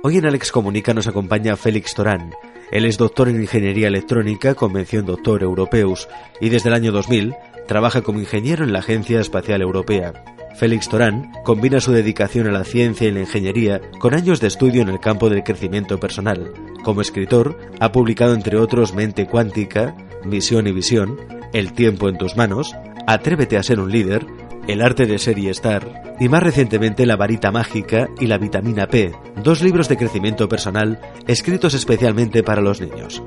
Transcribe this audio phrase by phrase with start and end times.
[0.00, 2.32] Hoy en Alex Comunica nos acompaña Félix Torán.
[2.70, 6.08] Él es doctor en Ingeniería Electrónica, convención Doctor Europeus,
[6.40, 7.34] y desde el año 2000
[7.66, 10.12] trabaja como ingeniero en la Agencia Espacial Europea.
[10.56, 14.82] Félix Torán combina su dedicación a la ciencia y la ingeniería con años de estudio
[14.82, 16.52] en el campo del crecimiento personal.
[16.84, 21.18] Como escritor, ha publicado entre otros Mente Cuántica, Misión y Visión,
[21.52, 22.72] El tiempo en tus manos,
[23.08, 24.24] Atrévete a ser un líder,
[24.68, 28.86] El arte de ser y estar, y más recientemente La varita mágica y La vitamina
[28.86, 33.22] P, dos libros de crecimiento personal escritos especialmente para los niños.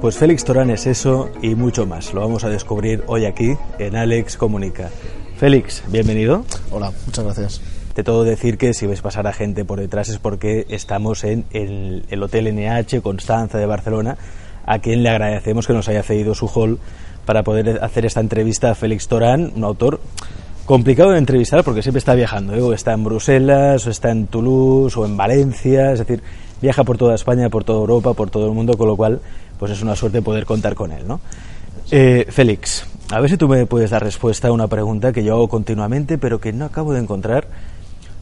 [0.00, 2.14] Pues Félix Torán es eso y mucho más.
[2.14, 4.88] Lo vamos a descubrir hoy aquí en Alex Comunica.
[5.36, 6.44] Félix, bienvenido.
[6.70, 7.60] Hola, muchas gracias.
[7.94, 11.44] Te todo decir que si ves pasar a gente por detrás es porque estamos en
[11.50, 14.16] el, el Hotel NH Constanza de Barcelona,
[14.64, 16.78] a quien le agradecemos que nos haya cedido su hall
[17.26, 20.00] para poder hacer esta entrevista a Félix Torán, un autor
[20.64, 22.62] complicado de entrevistar porque siempre está viajando, ¿eh?
[22.62, 26.22] o está en Bruselas, o está en Toulouse, o en Valencia, es decir,
[26.60, 29.20] viaja por toda España, por toda Europa, por todo el mundo, con lo cual
[29.58, 31.20] pues es una suerte poder contar con él, ¿no?
[31.90, 35.34] Eh, Félix, a ver si tú me puedes dar respuesta a una pregunta que yo
[35.34, 37.48] hago continuamente, pero que no acabo de encontrar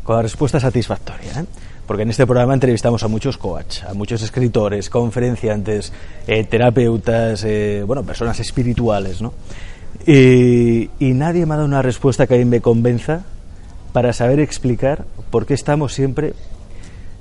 [0.03, 1.41] con la respuesta satisfactoria.
[1.41, 1.45] ¿eh?
[1.87, 5.93] Porque en este programa entrevistamos a muchos coach, a muchos escritores, conferenciantes,
[6.27, 9.35] eh, terapeutas, eh, bueno, personas espirituales, ¿no?
[10.07, 13.23] Y, y nadie me ha dado una respuesta que a mí me convenza
[13.93, 16.35] para saber explicar por qué estamos siempre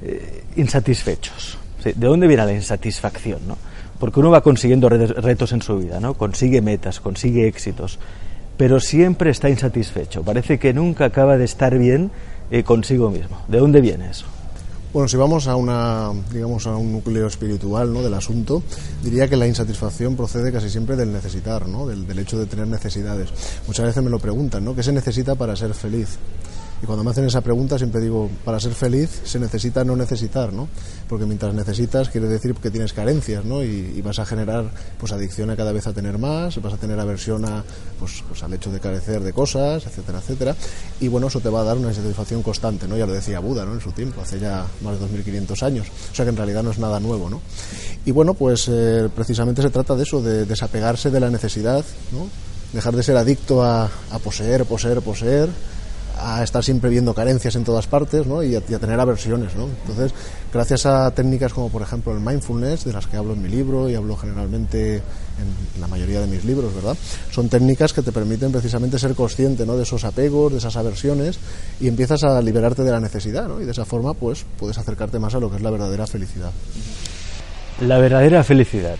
[0.03, 1.57] eh, insatisfechos.
[1.83, 3.39] ¿De dónde viene la insatisfacción?
[3.47, 3.57] ¿no?
[3.99, 6.13] Porque uno va consiguiendo re- retos en su vida, ¿no?
[6.13, 7.99] consigue metas, consigue éxitos,
[8.57, 10.23] pero siempre está insatisfecho.
[10.23, 12.11] Parece que nunca acaba de estar bien
[12.51, 13.41] eh, consigo mismo.
[13.47, 14.25] ¿De dónde viene eso?
[14.93, 18.01] Bueno, si vamos a una, digamos, a un núcleo espiritual ¿no?
[18.01, 18.63] del asunto,
[19.03, 21.85] diría que la insatisfacción procede casi siempre del necesitar, ¿no?
[21.85, 23.29] del, hecho de tener necesidades.
[23.67, 24.73] Muchas veces me lo preguntan, ¿no?
[24.73, 26.17] ¿Qué se necesita para ser feliz?
[26.81, 30.53] Y cuando me hacen esa pregunta siempre digo, para ser feliz se necesita no necesitar,
[30.53, 30.67] ¿no?
[31.09, 33.63] Porque mientras necesitas quiere decir que tienes carencias, ¿no?
[33.63, 36.97] Y, vas a generar pues adicción a cada vez a tener más, vas a tener
[36.97, 37.61] aversión a,
[37.99, 40.55] pues, pues al hecho de carecer de cosas, etcétera, etcétera.
[41.01, 42.95] Y bueno, eso te va a dar una insatisfacción constante, ¿no?
[42.95, 43.73] Ya lo decía Buda, ¿no?
[43.73, 45.87] En su tiempo, hace ya más de 2500 años.
[46.11, 47.41] O sea que en realidad no es nada nuevo, ¿no?
[48.05, 51.83] Y bueno, pues eh, precisamente se trata de eso, de desapegarse de la necesidad,
[52.13, 52.29] ¿no?
[52.71, 53.89] Dejar de ser adicto a
[54.23, 55.49] poseer, poseer, poseer
[56.19, 58.43] a estar siempre viendo carencias en todas partes ¿no?
[58.43, 59.55] y, a, tener aversiones.
[59.55, 59.65] ¿no?
[59.65, 60.13] Entonces,
[60.53, 63.89] gracias a técnicas como por ejemplo el mindfulness, de las que hablo en mi libro
[63.89, 66.97] y hablo generalmente en la mayoría de mis libros, ¿verdad?
[67.31, 69.77] Son técnicas que te permiten precisamente ser consciente ¿no?
[69.77, 71.39] de esos apegos, de esas aversiones
[71.79, 73.61] y empiezas a liberarte de la necesidad ¿no?
[73.61, 76.51] y de esa forma pues puedes acercarte más a lo que es la verdadera felicidad.
[77.81, 78.97] La verdadera felicidad.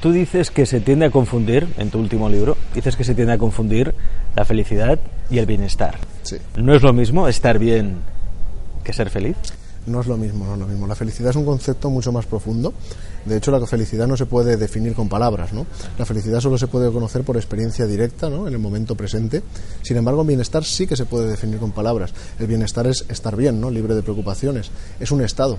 [0.00, 3.34] Tú dices que se tiende a confundir, en tu último libro, dices que se tiende
[3.34, 3.94] a confundir
[4.34, 4.98] la felicidad
[5.32, 5.96] y el bienestar.
[6.22, 6.36] Sí.
[6.56, 7.96] ¿No es lo mismo estar bien
[8.84, 9.36] que ser feliz?
[9.86, 10.86] No es lo mismo, no es lo mismo.
[10.86, 12.72] La felicidad es un concepto mucho más profundo.
[13.24, 15.66] De hecho, la felicidad no se puede definir con palabras, ¿no?
[15.98, 18.46] La felicidad solo se puede conocer por experiencia directa, ¿no?
[18.46, 19.42] En el momento presente.
[19.82, 22.12] Sin embargo, el bienestar sí que se puede definir con palabras.
[22.38, 23.70] El bienestar es estar bien, ¿no?
[23.70, 24.70] Libre de preocupaciones.
[25.00, 25.58] Es un estado.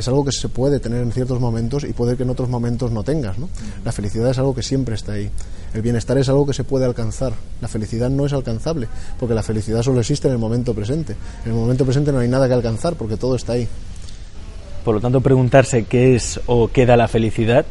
[0.00, 2.90] Es algo que se puede tener en ciertos momentos y puede que en otros momentos
[2.90, 3.50] no tengas, ¿no?
[3.84, 5.30] La felicidad es algo que siempre está ahí.
[5.74, 7.34] El bienestar es algo que se puede alcanzar.
[7.60, 11.16] La felicidad no es alcanzable, porque la felicidad solo existe en el momento presente.
[11.44, 13.68] En el momento presente no hay nada que alcanzar, porque todo está ahí.
[14.86, 17.66] Por lo tanto, preguntarse qué es o qué da la felicidad,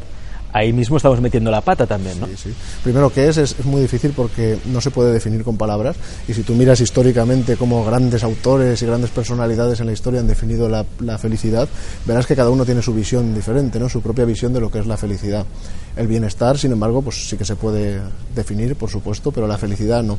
[0.52, 2.26] ahí mismo estamos metiendo la pata también, ¿no?
[2.26, 2.54] Sí, sí.
[2.82, 3.36] Primero, ¿qué es?
[3.36, 3.56] es?
[3.58, 5.96] es muy difícil porque no se puede definir con palabras.
[6.28, 10.26] Y si tú miras históricamente cómo grandes autores y grandes personalidades en la historia han
[10.26, 11.68] definido la, la, felicidad,
[12.06, 13.88] verás que cada uno tiene su visión diferente, ¿no?
[13.88, 15.46] su propia visión de lo que es la felicidad.
[15.96, 18.00] El bienestar, sin embargo, pues sí que se puede
[18.34, 20.18] definir, por supuesto, pero la felicidad no.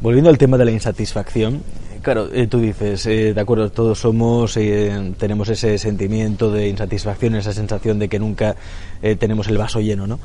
[0.00, 1.62] Volviendo al tema de la insatisfacción,
[2.02, 7.34] claro, eh, tú dices, eh, de acuerdo, todos somos, eh, tenemos ese sentimiento de insatisfacción,
[7.34, 8.56] esa sensación de que nunca
[9.02, 10.18] eh, tenemos el vaso lleno, ¿no?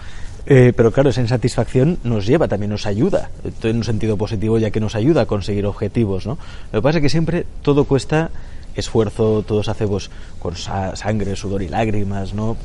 [0.48, 3.32] Eh, pero claro, esa insatisfacción nos lleva, también nos ayuda,
[3.64, 6.38] en un sentido positivo, ya que nos ayuda a conseguir objetivos, ¿no?
[6.72, 8.30] Lo que pasa es que siempre todo cuesta
[8.76, 12.58] esfuerzo, todo se hace pues, con sa sangre, sudor y lágrimas, ¿no?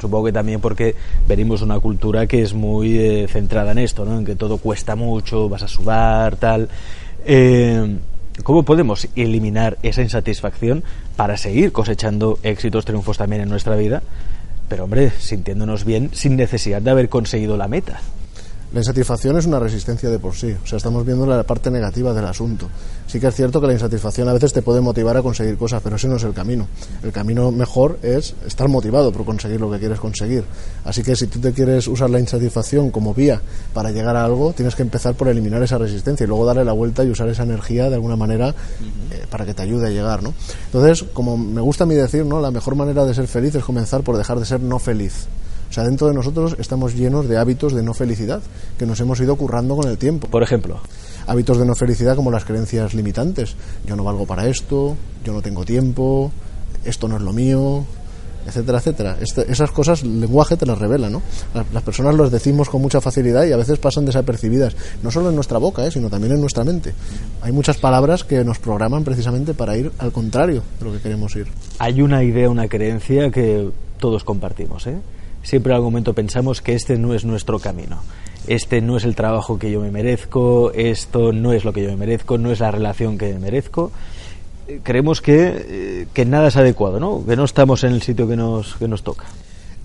[0.00, 0.94] Supongo que también porque
[1.28, 4.18] venimos de una cultura que es muy eh, centrada en esto, ¿no?
[4.18, 6.68] En que todo cuesta mucho, vas a sudar, tal.
[7.26, 7.98] Eh,
[8.42, 10.82] ¿Cómo podemos eliminar esa insatisfacción
[11.16, 14.02] para seguir cosechando éxitos, triunfos también en nuestra vida?
[14.68, 18.00] Pero hombre, sintiéndonos bien sin necesidad de haber conseguido la meta.
[18.72, 22.14] La insatisfacción es una resistencia de por sí, o sea, estamos viendo la parte negativa
[22.14, 22.68] del asunto.
[23.08, 25.82] Sí que es cierto que la insatisfacción a veces te puede motivar a conseguir cosas,
[25.82, 26.68] pero ese no es el camino.
[27.02, 30.44] El camino mejor es estar motivado por conseguir lo que quieres conseguir.
[30.84, 33.40] Así que si tú te quieres usar la insatisfacción como vía
[33.74, 36.72] para llegar a algo, tienes que empezar por eliminar esa resistencia y luego darle la
[36.72, 40.22] vuelta y usar esa energía de alguna manera eh, para que te ayude a llegar,
[40.22, 40.32] ¿no?
[40.66, 42.40] Entonces, como me gusta a mí decir, ¿no?
[42.40, 45.26] La mejor manera de ser feliz es comenzar por dejar de ser no feliz.
[45.70, 48.42] O sea, dentro de nosotros estamos llenos de hábitos de no felicidad
[48.76, 50.26] que nos hemos ido currando con el tiempo.
[50.26, 50.80] Por ejemplo,
[51.28, 53.54] hábitos de no felicidad como las creencias limitantes.
[53.86, 56.32] Yo no valgo para esto, yo no tengo tiempo,
[56.84, 57.84] esto no es lo mío,
[58.46, 59.16] etcétera, etcétera.
[59.20, 61.22] Este, esas cosas el lenguaje te las revela, ¿no?
[61.54, 64.74] Las, personas los decimos con mucha facilidad y a veces pasan desapercibidas,
[65.04, 65.90] no solo en nuestra boca, ¿eh?
[65.92, 66.94] sino también en nuestra mente.
[67.42, 71.36] Hay muchas palabras que nos programan precisamente para ir al contrario de lo que queremos
[71.36, 71.46] ir.
[71.78, 74.96] Hay una idea, una creencia que todos compartimos, ¿eh?
[75.42, 78.02] Siempre en algún momento pensamos que este no es nuestro camino.
[78.46, 81.90] Este no es el trabajo que yo me merezco, esto no es lo que yo
[81.90, 83.92] me merezco, no es la relación que me merezco.
[84.66, 87.24] Eh, creemos que, eh, que nada es adecuado, ¿no?
[87.24, 89.26] que no estamos en el sitio que nos, que nos toca.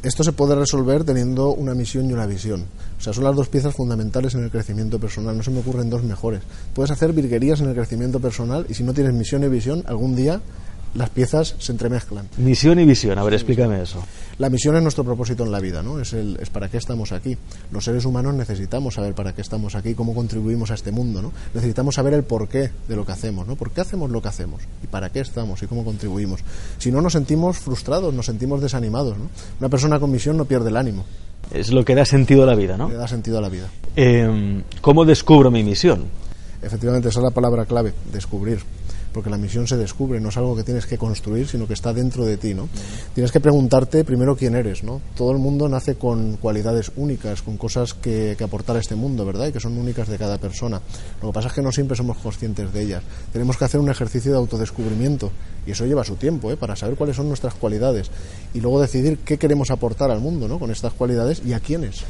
[0.03, 2.65] Esto se puede resolver teniendo una misión y una visión.
[2.99, 5.35] O sea, son las dos piezas fundamentales en el crecimiento personal.
[5.35, 6.41] No se me ocurren dos mejores.
[6.75, 10.15] Puedes hacer virguerías en el crecimiento personal y si no tienes misión y visión, algún
[10.15, 10.41] día
[10.95, 12.30] las piezas se entremezclan.
[12.38, 14.01] Misión y visión, a ver, explícame eso.
[14.38, 16.00] La misión es nuestro propósito en la vida, ¿no?
[16.00, 17.38] Es, el, es para qué estamos aquí.
[17.71, 21.31] Los seres humanos necesitamos saber para qué estamos aquí, cómo contribuimos a este mundo, ¿no?
[21.53, 23.56] Necesitamos saber el porqué de lo que hacemos, ¿no?
[23.56, 24.62] ¿Por qué hacemos lo que hacemos?
[24.83, 25.62] ¿Y para qué estamos?
[25.63, 26.42] ¿Y cómo contribuimos?
[26.77, 29.30] Si no, nos sentimos frustrados, nos sentimos desanimados, ¿no?
[29.59, 31.06] Una persona con misión no pierde el ánimo.
[31.53, 32.89] Es lo que da sentido a la vida, ¿no?
[32.89, 33.69] Le da sentido a la vida.
[33.95, 36.06] Eh, ¿Cómo descubro mi misión?
[36.62, 38.59] Efectivamente, esa es la palabra clave, descubrir
[39.15, 41.94] porque la misión se descubre, no es algo que tienes que construir, sino que está
[41.94, 42.67] dentro de ti, ¿no?
[43.13, 45.01] Tienes que preguntarte primero quién eres, ¿no?
[45.15, 49.47] Todo el mundo nace con cualidades únicas, con cosas que, aportar a este mundo, ¿verdad?
[49.47, 50.81] Y que son únicas de cada persona.
[51.21, 53.03] Lo que pasa es que no siempre somos conscientes de ellas.
[53.31, 55.31] Tenemos que hacer un ejercicio de autodescubrimiento
[55.65, 56.57] y eso lleva su tiempo, ¿eh?
[56.57, 58.12] Para saber cuáles son nuestras cualidades
[58.53, 60.59] y luego decidir qué queremos aportar al mundo, ¿no?
[60.59, 62.03] Con estas cualidades y a quiénes.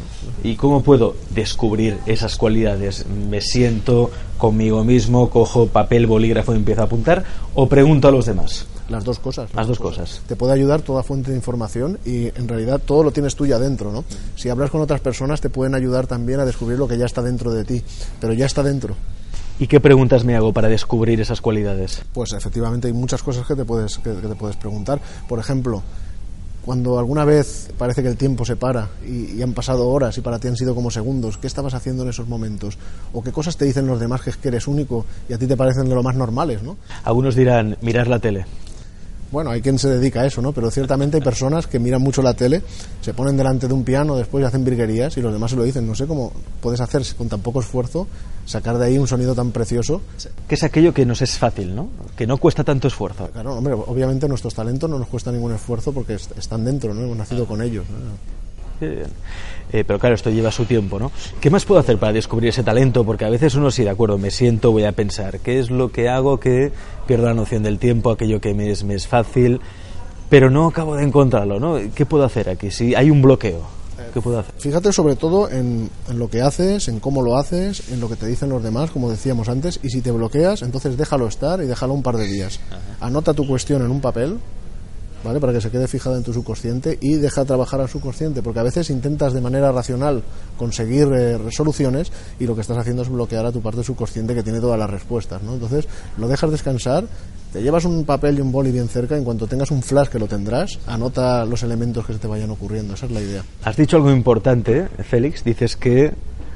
[0.43, 3.05] ¿Y cómo puedo descubrir esas cualidades?
[3.07, 7.23] ¿Me siento conmigo mismo, cojo papel, bolígrafo y empiezo a
[7.55, 8.67] o pregunto a los demás?
[8.89, 9.49] Las dos cosas.
[9.55, 10.21] Las, dos cosas.
[10.27, 13.57] Te puede ayudar toda fuente de información y en realidad todo lo tienes tú ya
[13.57, 14.03] dentro, ¿no?
[14.35, 17.23] Si hablas con otras personas te pueden ayudar también a descubrir lo que ya está
[17.23, 17.81] dentro de ti,
[18.19, 18.95] pero ya está dentro.
[19.57, 22.03] ¿Y qué preguntas me hago para descubrir esas cualidades?
[22.13, 24.99] Pues efectivamente hay muchas cosas que te puedes, que te puedes preguntar.
[25.29, 25.81] Por ejemplo,
[26.65, 30.39] cuando alguna vez parece que el tiempo se para y, han pasado horas y para
[30.39, 32.77] ti han sido como segundos, ¿qué estabas haciendo en esos momentos?
[33.13, 35.45] ¿O qué cosas te dicen los demás que, es que eres único y a ti
[35.45, 36.63] te parecen de lo más normales?
[36.63, 36.75] ¿no?
[37.03, 38.45] Algunos dirán mirar la tele.
[39.35, 40.53] Bueno, hay quien se dedica a eso, ¿no?
[40.53, 42.61] Pero ciertamente hay personas que miran mucho la tele,
[43.01, 45.85] se ponen delante de un piano, después hacen virguerías y los demás se lo dicen.
[45.85, 48.07] No sé cómo puedes hacer con tan poco esfuerzo
[48.45, 50.01] sacar de ahí un sonido tan precioso.
[50.47, 51.89] Que es aquello que nos es fácil, ¿no?
[52.15, 53.27] Que no cuesta tanto esfuerzo.
[53.27, 57.01] Claro, hombre, obviamente nuestros talentos no nos cuesta ningún esfuerzo porque están dentro, ¿no?
[57.01, 57.83] Hemos nacido con ellos.
[57.89, 58.44] ¿no?
[58.81, 61.11] Eh, pero claro, esto lleva su tiempo, ¿no?
[61.41, 63.03] ¿Qué más puedo hacer para descubrir ese talento?
[63.03, 65.91] Porque a veces uno sí, de acuerdo, me siento, voy a pensar, ¿qué es lo
[65.91, 66.71] que hago que
[67.07, 69.59] pierdo la noción del tiempo, aquello que me es, me es fácil,
[70.29, 71.77] pero no acabo de encontrarlo, ¿no?
[71.93, 72.71] ¿Qué puedo hacer aquí?
[72.71, 73.61] Si hay un bloqueo,
[74.13, 74.55] ¿qué puedo hacer?
[74.57, 78.15] Fíjate sobre todo en, en, lo que haces, en cómo lo haces, en lo que
[78.15, 81.65] te dicen los demás, como decíamos antes, y si te bloqueas, entonces déjalo estar y
[81.65, 82.59] déjalo un par de días.
[82.99, 84.39] Anota tu cuestión en un papel,
[85.25, 85.39] ¿vale?
[85.39, 88.63] Para que se quede fijada en tu subconsciente y deja trabajar al subconsciente, porque a
[88.63, 90.23] veces intentas de manera racional
[90.57, 94.43] conseguir eh, resoluciones y lo que estás haciendo es bloquear a tu parte subconsciente que
[94.43, 95.55] tiene todas las respuestas, ¿no?
[95.55, 97.05] Entonces, lo dejas descansar,
[97.51, 100.19] te llevas un papel y un boli bien cerca, en cuanto tengas un flash que
[100.19, 103.43] lo tendrás, anota los elementos que se te vayan ocurriendo, esa es la idea.
[103.63, 106.13] Has dicho algo importante, Félix, dices que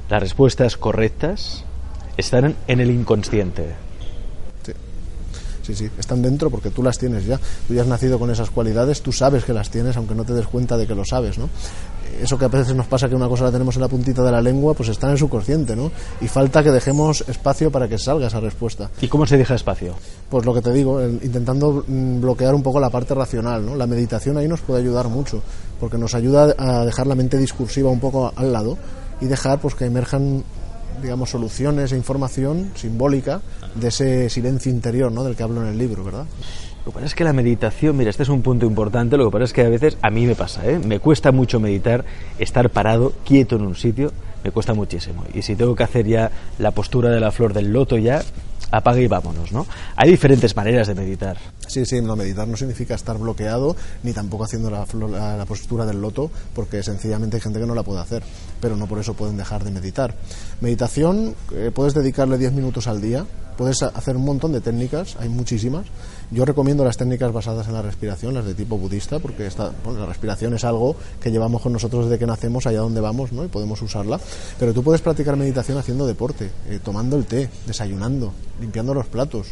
[0.10, 1.66] las respuestas correctas
[2.18, 3.89] están en el inconsciente
[5.76, 7.40] sí, sí, están dentro porque tú las tienes ya.
[7.68, 10.34] Tú ya has nacido con esas cualidades, tú sabes que las tienes, aunque no te
[10.34, 11.50] des cuenta de que lo sabes, ¿no?
[12.22, 14.32] Eso que a veces nos pasa que una cosa la tenemos en la puntita de
[14.32, 15.92] la lengua, pues está en el subconsciente, ¿no?
[16.22, 18.90] Y falta que dejemos espacio para que salga esa respuesta.
[19.02, 19.96] ¿Y cómo se deja espacio?
[20.30, 23.76] Pues lo que te digo, intentando mm, bloquear un poco la parte racional, ¿no?
[23.76, 25.42] La meditación ahí nos puede ayudar mucho,
[25.80, 28.78] porque nos ayuda a dejar la mente discursiva un poco al lado
[29.22, 30.44] y dejar pues que emerjan
[31.02, 33.42] digamos, soluciones e información simbólica
[33.76, 35.24] de ese silencio interior ¿no?
[35.24, 36.26] del que hablo en el libro, ¿verdad?
[36.86, 39.32] Lo que pasa es que la meditación, mira, este es un punto importante, lo que
[39.32, 40.80] pasa es que a veces a mí me pasa, ¿eh?
[40.80, 42.06] me cuesta mucho meditar,
[42.40, 44.12] estar parado, quieto en un sitio,
[44.44, 45.24] me cuesta muchísimo.
[45.34, 48.24] Y si tengo que hacer ya la postura de la flor del loto ya,
[48.72, 49.66] apague y vámonos, ¿no?
[49.96, 51.38] Hay diferentes maneras de meditar.
[51.68, 54.86] Sí, sí, no, meditar no significa estar bloqueado ni tampoco haciendo la,
[55.38, 58.24] la, postura del loto, porque sencillamente hay gente que no la puede hacer,
[58.62, 60.16] pero no por eso pueden dejar de meditar.
[60.62, 63.26] Meditación, eh, puedes dedicarle 10 minutos al día,
[63.60, 65.86] puedes hacer un montón de técnicas, hay muchísimas.
[66.32, 70.06] Yo recomiendo las técnicas basadas en la respiración, las de tipo budista, porque esta, la
[70.06, 73.44] respiración es algo que llevamos con nosotros desde que nacemos allá donde vamos, ¿no?
[73.44, 74.18] Y podemos usarla.
[74.58, 79.48] Pero tú puedes practicar meditación haciendo deporte, eh, tomando el té, desayunando, limpiando los platos,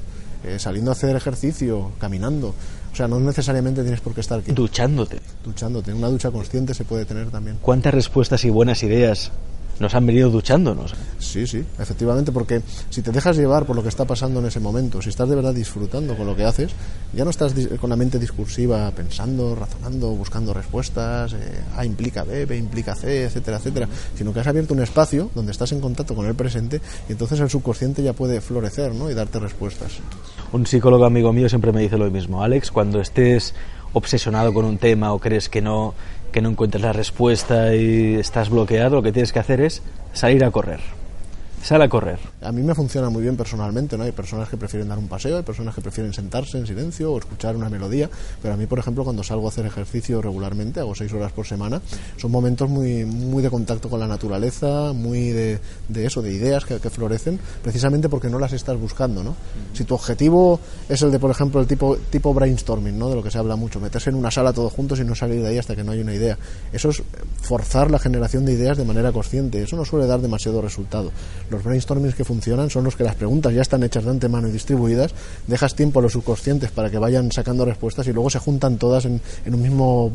[0.45, 2.53] eh, saliendo a hacer ejercicio, caminando.
[2.97, 4.51] O sea, no necesariamente tienes por qué estar aquí.
[4.53, 5.19] Duchándote.
[5.43, 5.93] Duchándote.
[5.93, 7.59] Una ducha consciente se puede tener también.
[7.61, 9.31] ¿Cuántas respuestas y buenas ideas
[9.79, 10.93] nos han venido duchándonos.
[11.19, 14.59] Sí, sí, efectivamente, porque si te dejas llevar por lo que está pasando en ese
[14.59, 16.71] momento, si estás de verdad disfrutando con lo que haces,
[17.13, 22.45] ya no estás con la mente discursiva pensando, razonando, buscando respuestas, eh, A implica B,
[22.45, 26.15] B implica C, etcétera, etcétera, sino que has abierto un espacio donde estás en contacto
[26.15, 29.09] con el presente y entonces el subconsciente ya puede florecer ¿no?
[29.11, 29.93] y darte respuestas.
[30.53, 33.53] Un psicólogo amigo mío siempre me dice lo mismo, Alex, cuando estés
[33.93, 35.93] obsesionado con un tema o crees que no
[36.31, 39.81] que no encuentres la respuesta y estás bloqueado, lo que tienes que hacer es
[40.13, 40.96] salir a correr.
[41.61, 42.19] Sale a correr.
[42.41, 44.03] A mí me funciona muy bien personalmente, ¿no?
[44.03, 47.17] Hay personas que prefieren dar un paseo, hay personas que prefieren sentarse en silencio o
[47.17, 48.09] escuchar una melodía,
[48.41, 51.45] pero a mí, por ejemplo, cuando salgo a hacer ejercicio regularmente, hago seis horas por
[51.45, 51.81] semana,
[52.15, 55.59] son momentos muy, muy de contacto con la naturaleza, muy de,
[55.89, 59.35] de eso, de ideas que, florecen, precisamente porque no las estás buscando, ¿no?
[59.73, 63.09] Si tu objetivo es el de, por ejemplo, el tipo, tipo brainstorming, ¿no?
[63.09, 65.41] De lo que se habla mucho, meterse en una sala todos juntos y no salir
[65.41, 66.37] de ahí hasta que no hay una idea.
[66.71, 67.03] Eso es
[67.41, 71.11] forzar la generación de ideas de manera consciente, eso no suele dar demasiado resultado
[71.49, 74.51] los brainstormings que funcionan son los que las preguntas ya están hechas de antemano y
[74.51, 75.13] distribuidas,
[75.47, 79.05] dejas tiempo a los subconscientes para que vayan sacando respuestas y luego se juntan todas
[79.05, 80.11] en, un mismo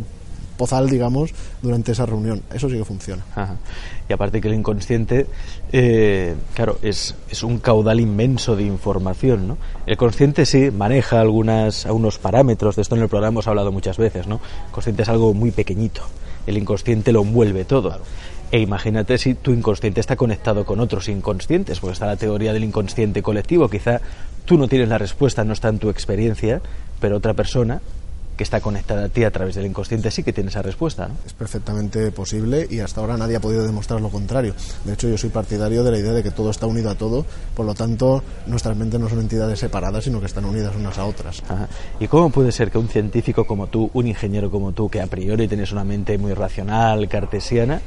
[0.56, 1.30] pozal, digamos,
[1.62, 2.42] durante esa reunión.
[2.52, 3.24] Eso sí que funciona.
[4.08, 5.26] Y aparte que el inconsciente,
[5.72, 9.58] eh, claro, es, es, un caudal inmenso de información, ¿no?
[9.86, 13.96] El consciente sí maneja algunas, algunos parámetros, de esto en el programa hemos hablado muchas
[13.96, 14.40] veces, ¿no?
[14.66, 16.02] El consciente es algo muy pequeñito,
[16.46, 17.98] el inconsciente lo envuelve todo.
[18.52, 22.64] E imagínate si tu inconsciente está conectado con otros inconscientes, porque está la teoría del
[22.64, 23.70] inconsciente colectivo.
[23.70, 24.02] Quizá
[24.44, 26.60] tú no tienes la respuesta, no está en tu experiencia,
[27.00, 27.80] pero otra persona
[28.36, 31.08] que está conectada a ti a través del inconsciente sí que tiene esa respuesta.
[31.08, 31.14] ¿no?
[31.24, 34.54] Es perfectamente posible y hasta ahora nadie ha podido demostrar lo contrario.
[34.84, 37.24] De hecho, yo soy partidario de la idea de que todo está unido a todo,
[37.54, 41.06] por lo tanto, nuestras mentes no son entidades separadas, sino que están unidas unas a
[41.06, 41.42] otras.
[42.00, 45.06] ¿Y cómo puede ser que un científico como tú, un ingeniero como tú, que a
[45.06, 47.80] priori tienes una mente muy racional, cartesiana,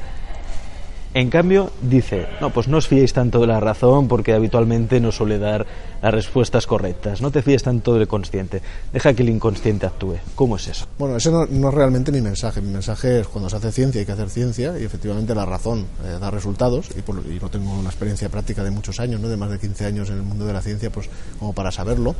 [1.16, 5.14] en cambio, dice, no, pues no os fiéis tanto de la razón porque habitualmente no
[5.14, 5.66] suele dar
[6.02, 7.22] las respuestas correctas.
[7.22, 8.62] No te fíes tanto del consciente.
[8.92, 10.18] Deja que el inconsciente actúe.
[10.36, 10.88] ¿Cómo es eso?
[11.00, 12.60] Bueno, ese no, es realmente mi mensaje.
[12.60, 15.86] Mi mensaje es cuando se hace ciencia hay que hacer ciencia y efectivamente la razón
[16.04, 19.30] eh, da resultados y, por, y, no tengo una experiencia práctica de muchos años, ¿no?
[19.30, 22.14] de más de 15 años en el mundo de la ciencia, pues como para saberlo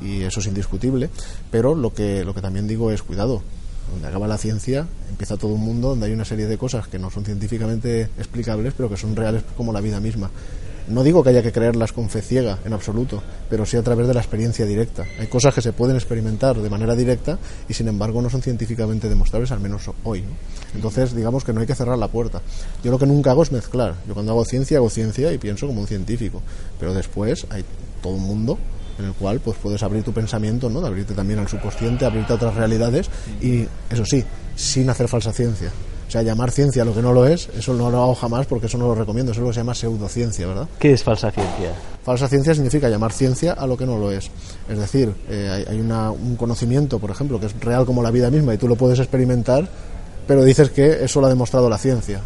[0.00, 1.10] y eso es indiscutible.
[1.50, 3.42] Pero lo que, lo que también digo es cuidado
[3.90, 6.98] donde acaba la ciencia, empieza todo un mundo donde hay una serie de cosas que
[6.98, 10.30] no son científicamente explicables, pero que son reales como la vida misma.
[10.88, 14.06] No digo que haya que creerlas con fe ciega, en absoluto, pero sí a través
[14.06, 15.04] de la experiencia directa.
[15.18, 17.38] Hay cosas que se pueden experimentar de manera directa
[17.68, 20.22] y sin embargo no son científicamente demostrables, al menos hoy.
[20.76, 22.40] Entonces, digamos que no hay que cerrar la puerta.
[22.84, 23.96] Yo lo que nunca hago es mezclar.
[24.06, 26.40] Yo cuando hago ciencia, hago ciencia y pienso como un científico.
[26.78, 27.64] Pero después hay
[28.00, 28.56] todo un mundo
[28.98, 30.80] en el cual pues puedes abrir tu pensamiento, ¿no?
[30.80, 33.10] De abrirte también al subconsciente, abrirte a otras realidades
[33.40, 34.24] y eso sí,
[34.54, 35.70] sin hacer falsa ciencia.
[36.06, 38.66] O sea, llamar ciencia lo que no lo es, eso no lo hago jamás porque
[38.66, 40.68] eso no lo recomiendo, eso es lo que se llama pseudociencia, ¿verdad?
[40.78, 41.72] ¿Qué es falsa ciencia?
[42.04, 44.30] Falsa ciencia significa llamar ciencia a lo que no lo es.
[44.68, 48.54] Es decir, eh, hay, un conocimiento, por ejemplo, que es real como la vida misma
[48.54, 49.68] y tú lo puedes experimentar,
[50.28, 52.20] pero dices que eso lo ha demostrado la ciencia.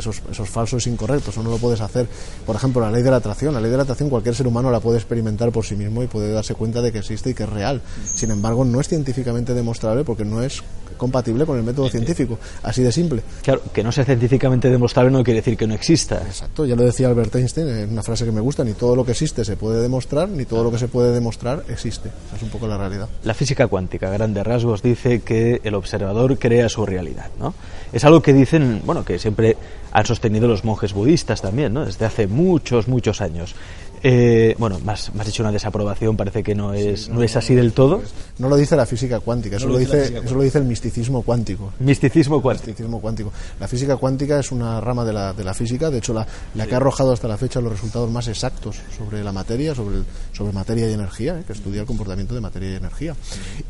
[0.00, 2.06] Eh, eso es, eso es falso, es incorrecto, eso no lo puedes hacer.
[2.46, 3.54] Por ejemplo, la ley de la atracción.
[3.54, 6.06] La ley de la atracción cualquier ser humano la puede experimentar por sí mismo y
[6.06, 7.82] puede darse cuenta de que existe y que es real.
[8.14, 10.62] Sin embargo, no es científicamente demostrable porque no es
[10.96, 12.38] compatible con el método científico.
[12.62, 13.22] Así de simple.
[13.42, 16.22] Claro, que no sea científicamente demostrable no quiere decir que no exista.
[16.26, 19.04] Exacto, ya lo decía Albert Einstein, es una frase que me gusta, ni todo lo
[19.04, 22.10] que existe se puede demostrar, ni todo lo que se puede demostrar existe.
[22.36, 23.08] es un poco la realidad.
[23.24, 27.54] La física cuántica, a grandes rasgos, dice que el observador crea su realidad, ¿no?
[27.92, 29.56] Es algo que dicen, bueno, que siempre
[29.92, 31.84] han sostenido los monjes budistas también, ¿no?
[31.84, 33.54] Desde hace muchos, muchos años.
[34.02, 37.72] Eh, bueno, más, más dicho una desaprobación, parece que no es, no, es así del
[37.72, 38.00] todo.
[38.38, 41.72] No lo dice la física cuántica, eso, lo, dice, eso lo dice el misticismo cuántico.
[41.80, 42.68] Misticismo cuántico.
[42.68, 43.32] Misticismo cuántico.
[43.58, 46.66] La física cuántica es una rama de la, de la física, de hecho la, la
[46.66, 49.98] que ha arrojado hasta la fecha los resultados más exactos sobre la materia, sobre,
[50.32, 51.44] sobre materia y energía, ¿eh?
[51.46, 53.14] que estudia el comportamiento de materia y energía.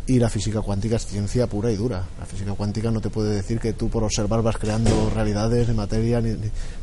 [0.07, 2.05] Y la física cuántica es ciencia pura y dura.
[2.21, 5.75] La física cuántica no te puede decir que tú por observar vas creando realidades de
[5.75, 6.37] materia ni,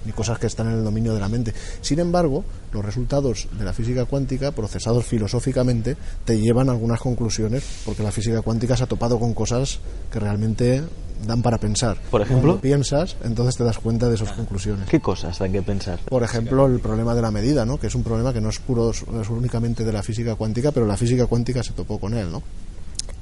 [0.06, 1.54] ni cosas que están en el dominio de la mente.
[1.80, 7.64] Sin embargo, los resultados de la física cuántica, procesados filosóficamente, te llevan a algunas conclusiones,
[7.86, 9.80] porque la física cuántica se ha topado con cosas
[10.12, 10.84] que realmente
[11.26, 11.98] dan para pensar.
[12.12, 14.88] Por ejemplo, Cuando piensas, entonces te das cuenta de esas conclusiones.
[14.90, 16.00] ¿qué cosas dan que pensar?
[16.08, 17.80] Por ejemplo, el problema de la medida, ¿no?
[17.80, 20.86] que es un problema que no es puro, es únicamente de la física cuántica, pero
[20.86, 22.32] la física cuántica se topó con él.
[22.32, 22.44] ¿no?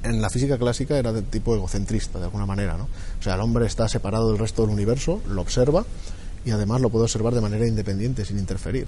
[0.02, 2.76] En la física clásica era de tipo egocentrista, de alguna manera.
[2.76, 2.84] ¿no?
[3.18, 5.84] O sea, el hombre está separado del resto del universo, lo observa
[6.44, 8.86] y además lo puede observar de manera independiente, sin interferir.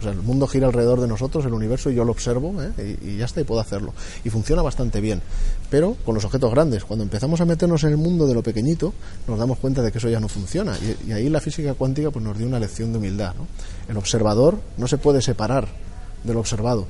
[0.00, 2.96] O sea, el mundo gira alrededor de nosotros, el universo, y yo lo observo ¿eh?
[3.02, 3.92] y, ya está, y puedo hacerlo.
[4.24, 5.20] Y funciona bastante bien.
[5.68, 8.94] Pero con los objetos grandes, cuando empezamos a meternos en el mundo de lo pequeñito,
[9.28, 10.78] nos damos cuenta de que eso ya no funciona.
[11.06, 13.34] Y, ahí la física cuántica pues, nos dio una lección de humildad.
[13.36, 13.46] ¿no?
[13.88, 15.68] El observador no se puede separar
[16.24, 16.86] del observado.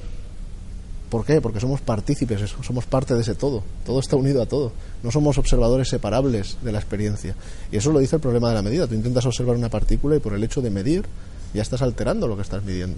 [1.11, 1.41] ¿Por qué?
[1.41, 3.65] Porque somos partícipes, somos parte de ese todo.
[3.85, 4.71] Todo está unido a todo.
[5.03, 7.35] No somos observadores separables de la experiencia.
[7.73, 8.87] Y eso lo dice el problema de la medida.
[8.87, 11.05] Tú intentas observar una partícula y por el hecho de medir
[11.55, 12.97] ya estás alterando lo que estás midiendo.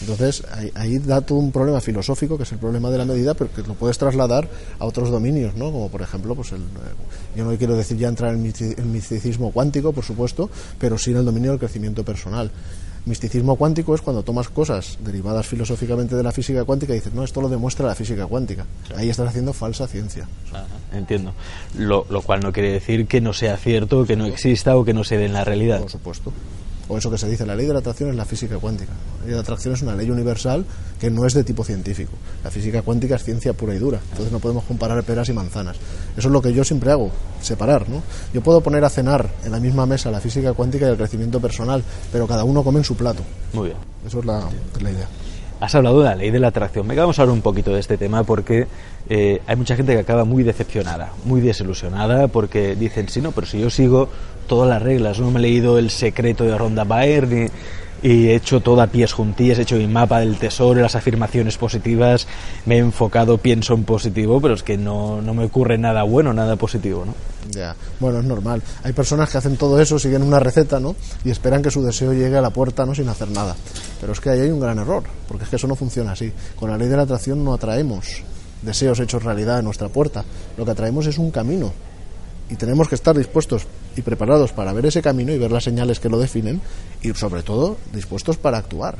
[0.00, 3.34] Entonces ahí, ahí da todo un problema filosófico que es el problema de la medida,
[3.34, 4.48] pero que lo puedes trasladar
[4.78, 5.72] a otros dominios, ¿no?
[5.72, 9.50] Como por ejemplo, pues el, eh, yo no quiero decir ya entrar en el misticismo
[9.50, 12.50] cuántico, por supuesto, pero sí en el dominio del crecimiento personal.
[13.06, 17.24] Misticismo cuántico es cuando tomas cosas derivadas filosóficamente de la física cuántica y dices, no,
[17.24, 18.66] esto lo demuestra la física cuántica.
[18.94, 20.28] Ahí estás haciendo falsa ciencia.
[20.92, 21.32] Entiendo.
[21.78, 24.92] Lo, lo cual no quiere decir que no sea cierto, que no exista o que
[24.92, 25.80] no se dé en la realidad.
[25.80, 26.32] Por supuesto.
[26.88, 28.92] O eso que se dice, la ley de la atracción es la física cuántica.
[29.18, 30.64] La ley de la atracción es una ley universal
[30.98, 32.12] que no es de tipo científico.
[32.42, 34.00] La física cuántica es ciencia pura y dura.
[34.10, 35.76] Entonces no podemos comparar peras y manzanas.
[36.16, 37.10] Eso es lo que yo siempre hago,
[37.42, 37.88] separar.
[37.88, 38.02] ¿no?
[38.32, 41.40] Yo puedo poner a cenar en la misma mesa la física cuántica y el crecimiento
[41.40, 43.22] personal, pero cada uno come en su plato.
[43.52, 43.78] Muy bien.
[44.06, 45.08] Eso es la, es la idea.
[45.60, 46.86] Has hablado de la ley de la atracción.
[46.86, 48.68] Venga, vamos a hablar un poquito de este tema porque
[49.08, 53.46] eh, hay mucha gente que acaba muy decepcionada, muy desilusionada, porque dicen, sí, no, pero
[53.46, 54.08] si yo sigo
[54.46, 57.46] todas las reglas, no me he leído el secreto de Ronda Baer, ni,
[58.02, 61.56] y he hecho todo a pies juntillas, he hecho mi mapa del tesoro, las afirmaciones
[61.56, 62.26] positivas,
[62.66, 66.32] me he enfocado, pienso en positivo, pero es que no, no me ocurre nada bueno,
[66.32, 67.14] nada positivo, ¿no?
[67.50, 68.62] Ya, bueno, es normal.
[68.82, 70.94] Hay personas que hacen todo eso, siguen una receta, ¿no?
[71.24, 72.94] Y esperan que su deseo llegue a la puerta, ¿no?
[72.94, 73.56] Sin hacer nada.
[74.00, 76.32] Pero es que ahí hay un gran error, porque es que eso no funciona así.
[76.56, 78.22] Con la ley de la atracción no atraemos
[78.62, 80.24] deseos hechos realidad a nuestra puerta.
[80.56, 81.72] Lo que atraemos es un camino.
[82.50, 83.66] Y tenemos que estar dispuestos
[83.98, 86.60] y preparados para ver ese camino y ver las señales que lo definen
[87.02, 88.96] y sobre todo dispuestos para actuar.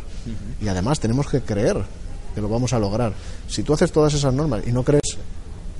[0.60, 1.84] Y además tenemos que creer
[2.34, 3.12] que lo vamos a lograr.
[3.46, 5.16] Si tú haces todas esas normas y no crees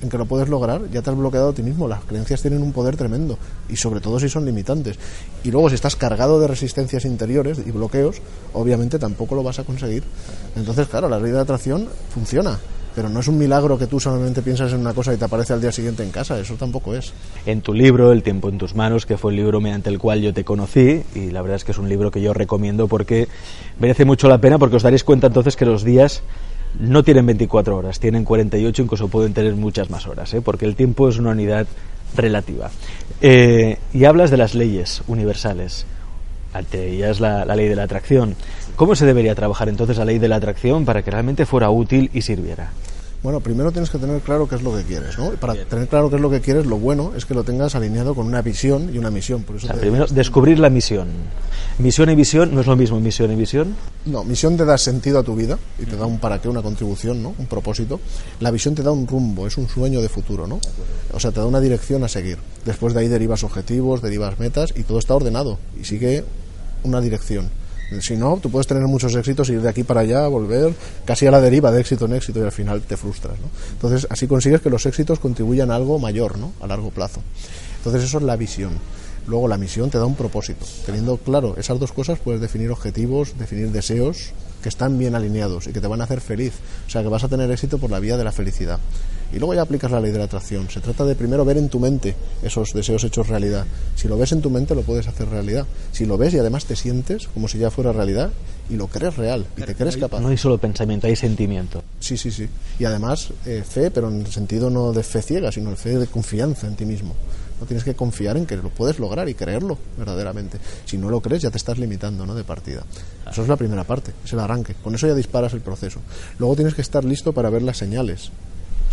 [0.01, 1.85] en que lo puedes lograr, ya te has bloqueado a ti mismo.
[1.85, 4.97] Las creencias tienen un poder tremendo y sobre todo si son limitantes.
[5.43, 8.21] Y luego si estás cargado de resistencias interiores y bloqueos,
[8.53, 10.03] obviamente tampoco lo vas a conseguir.
[10.55, 12.57] Entonces, claro, la ley de atracción funciona,
[12.95, 15.53] pero no es un milagro que tú solamente piensas en una cosa y te aparece
[15.53, 17.13] al día siguiente en casa, eso tampoco es.
[17.45, 20.21] en tu libro, El tiempo en tus manos, que fue el libro mediante el cual
[20.21, 23.27] yo te conocí, y la verdad es que es un libro que yo recomiendo porque
[23.79, 26.23] merece mucho la pena, porque os daréis cuenta entonces que los días
[26.77, 30.41] no tienen 24 horas, tienen 48, incluso pueden tener muchas más horas, ¿eh?
[30.41, 31.67] porque el tiempo es una unidad
[32.15, 32.69] relativa.
[33.21, 35.85] Eh, y hablas de las leyes universales,
[36.53, 38.35] entre ellas la, la ley de la atracción.
[38.79, 42.09] ¿Cómo se debería trabajar entonces la ley de la atracción para que realmente fuera útil
[42.13, 42.71] y sirviera?
[43.21, 45.33] Bueno, primero tienes que tener claro qué es lo que quieres, ¿no?
[45.33, 47.75] Y para tener claro qué es lo que quieres, lo bueno es que lo tengas
[47.75, 49.43] alineado con una visión y una misión.
[49.43, 51.09] Por eso O sea, te- primero, descubrir la misión.
[51.79, 53.75] Misión y visión no es lo mismo misión y visión.
[54.05, 56.61] No, misión te da sentido a tu vida y te da un para qué, una
[56.61, 57.35] contribución, ¿no?
[57.37, 57.99] Un propósito.
[58.39, 60.61] La visión te da un rumbo, es un sueño de futuro, ¿no?
[61.13, 62.37] O sea, te da una dirección a seguir.
[62.63, 66.23] Después de ahí derivas objetivos, derivas metas y todo está ordenado y sigue
[66.85, 67.49] una dirección.
[68.01, 70.73] Si no, tú puedes tener muchos éxitos ir de aquí para allá, volver
[71.05, 73.47] casi a la deriva de éxito en éxito y al final te frustras, ¿no?
[73.71, 76.53] Entonces, así consigues que los éxitos contribuyan a algo mayor, ¿no?
[76.61, 77.21] A largo plazo.
[77.77, 78.73] Entonces, eso es la visión.
[79.27, 80.65] Luego la misión te da un propósito.
[80.85, 84.31] Teniendo claro esas dos cosas puedes definir objetivos, definir deseos
[84.63, 86.53] que están bien alineados y que te van a hacer feliz.
[86.87, 88.79] O sea que vas a tener éxito por la vía de la felicidad.
[89.31, 90.69] Y luego ya aplicas la ley de la atracción.
[90.69, 93.65] Se trata de primero ver en tu mente esos deseos hechos realidad.
[93.95, 95.65] Si lo ves en tu mente lo puedes hacer realidad.
[95.91, 98.31] Si lo ves y además te sientes como si ya fuera realidad
[98.69, 100.19] y lo crees real y te crees capaz.
[100.19, 101.83] No hay solo pensamiento, hay sentimiento.
[101.99, 102.47] Sí, sí, sí.
[102.77, 105.97] Y además eh, fe, pero en el sentido no de fe ciega, sino el fe
[105.97, 107.15] de confianza en ti mismo.
[107.59, 110.57] No tienes que confiar en que lo puedes lograr y creerlo verdaderamente.
[110.85, 112.33] Si no lo crees, ya te estás limitando ¿no?
[112.33, 112.83] de partida.
[113.29, 114.75] Eso es la primera parte, es el arranque.
[114.75, 115.99] Con eso ya disparas el proceso.
[116.37, 118.31] Luego tienes que estar listo para ver las señales.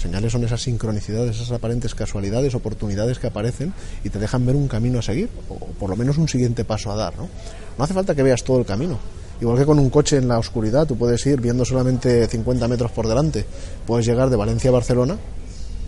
[0.07, 4.69] Señales son esas sincronicidades, esas aparentes casualidades, oportunidades que aparecen y te dejan ver un
[4.69, 7.17] camino a seguir, o por lo menos un siguiente paso a dar.
[7.17, 7.29] No,
[7.77, 9.01] no hace falta que veas todo el camino.
[9.41, 12.93] Igual que con un coche en la oscuridad, tú puedes ir viendo solamente 50 metros
[12.93, 13.45] por delante.
[13.85, 15.17] Puedes llegar de Valencia a Barcelona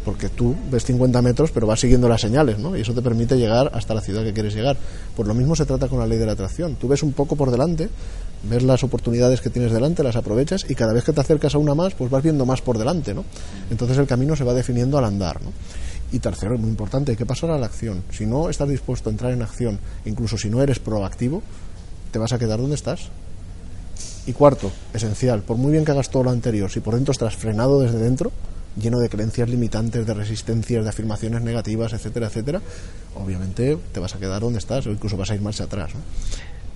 [0.08, 2.74] porque tú ves 50 metros pero vas siguiendo las señales, ¿no?
[2.74, 4.74] Y eso te permite llegar hasta la ciudad que quieres llegar.
[5.14, 6.76] Pues lo mismo se trata con la ley de la atracción.
[6.76, 7.90] Tú ves un poco por delante,
[8.44, 11.58] ves las oportunidades que tienes delante, las aprovechas y cada vez que te acercas a
[11.58, 13.22] una más, pues vas viendo más por delante, ¿no?
[13.70, 15.52] Entonces el camino se va definiendo al andar, ¿no?
[16.10, 18.02] Y tercero, muy importante, hay que pasar a la acción.
[18.10, 21.42] Si no estás dispuesto a entrar en acción, incluso si no eres proactivo,
[22.12, 23.10] te vas a quedar donde estás.
[24.26, 27.36] Y cuarto, esencial, por muy bien que hagas todo lo anterior, si por dentro estás
[27.36, 28.32] frenado desde dentro,
[28.76, 32.60] lleno de creencias limitantes, de resistencias, de afirmaciones negativas, etcétera, etcétera,
[33.14, 35.94] obviamente te vas a quedar donde estás o incluso vas a ir más atrás.
[35.94, 36.00] ¿no?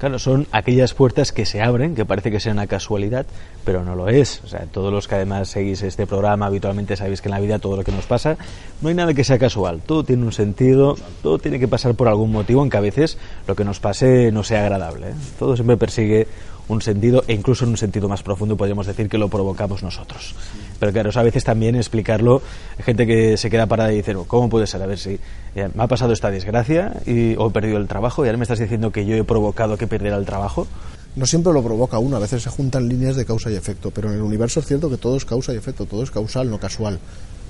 [0.02, 3.24] Claro, son aquellas puertas que se abren, que parece que sea una casualidad,
[3.64, 4.42] pero no lo es.
[4.42, 7.60] O sea, todos los que además seguís este programa habitualmente sabéis que en la vida
[7.60, 8.36] todo lo que nos pasa,
[8.80, 9.80] no hay nada que sea casual.
[9.86, 13.54] Todo tiene un sentido, todo tiene que pasar por algún motivo, aunque a veces lo
[13.54, 15.10] que nos pase no sea agradable.
[15.10, 15.14] ¿eh?
[15.38, 16.26] Todo siempre persigue
[16.66, 20.34] un sentido e incluso en un sentido más profundo podríamos decir que lo provocamos nosotros.
[20.82, 22.42] Pero claro, a veces también explicarlo,
[22.76, 24.82] hay gente que se queda parada y dice, ¿cómo puede ser?
[24.82, 25.16] A ver si
[25.54, 28.58] me ha pasado esta desgracia y, o he perdido el trabajo y ahora me estás
[28.58, 30.66] diciendo que yo he provocado que perdiera el trabajo.
[31.14, 34.08] No siempre lo provoca uno, a veces se juntan líneas de causa y efecto, pero
[34.08, 36.58] en el universo es cierto que todo es causa y efecto, todo es causal, no
[36.58, 36.98] casual.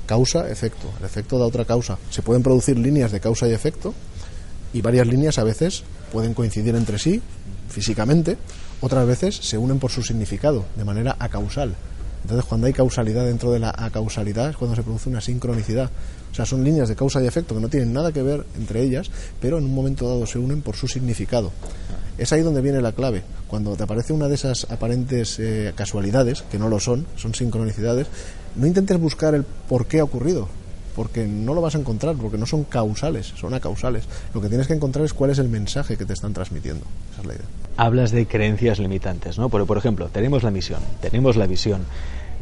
[0.04, 1.96] Causa, efecto, el efecto da otra causa.
[2.10, 3.94] Se pueden producir líneas de causa y efecto
[4.74, 7.22] y varias líneas a veces pueden coincidir entre sí
[7.70, 8.36] físicamente
[8.82, 11.76] otras veces se unen por su significado, de manera acausal.
[12.22, 15.90] Entonces, cuando hay causalidad dentro de la acausalidad es cuando se produce una sincronicidad.
[16.30, 18.82] O sea, son líneas de causa y efecto que no tienen nada que ver entre
[18.82, 21.52] ellas, pero en un momento dado se unen por su significado.
[22.16, 23.22] Es ahí donde viene la clave.
[23.48, 28.06] Cuando te aparece una de esas aparentes eh, casualidades, que no lo son, son sincronicidades,
[28.56, 30.48] no intentes buscar el por qué ha ocurrido,
[30.94, 34.05] porque no lo vas a encontrar, porque no son causales, son acausales.
[34.35, 36.85] Lo que tienes que encontrar es cuál es el mensaje que te están transmitiendo.
[37.12, 37.46] Esa es la idea.
[37.76, 39.48] Hablas de creencias limitantes, ¿no?
[39.48, 41.83] Por, por ejemplo, tenemos la misión, tenemos la visión,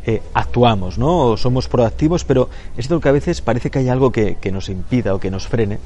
[0.07, 1.37] eh, actuamos, ¿no?
[1.37, 5.15] somos proactivos, pero es cierto que a veces parece que hay algo que, nos impida
[5.15, 5.79] o que nos frene,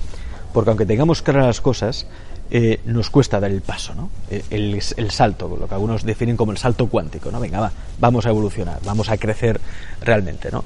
[0.53, 2.07] porque aunque tengamos claras las cosas,
[2.51, 4.11] eh, nos cuesta dar el paso, ¿no?
[4.31, 7.41] Eh, el, el, salto, lo que algunos definen como el salto cuántico, ¿no?
[7.41, 9.61] Venga, va, vamos a evolucionar, vamos a crecer
[10.01, 10.63] realmente, ¿no?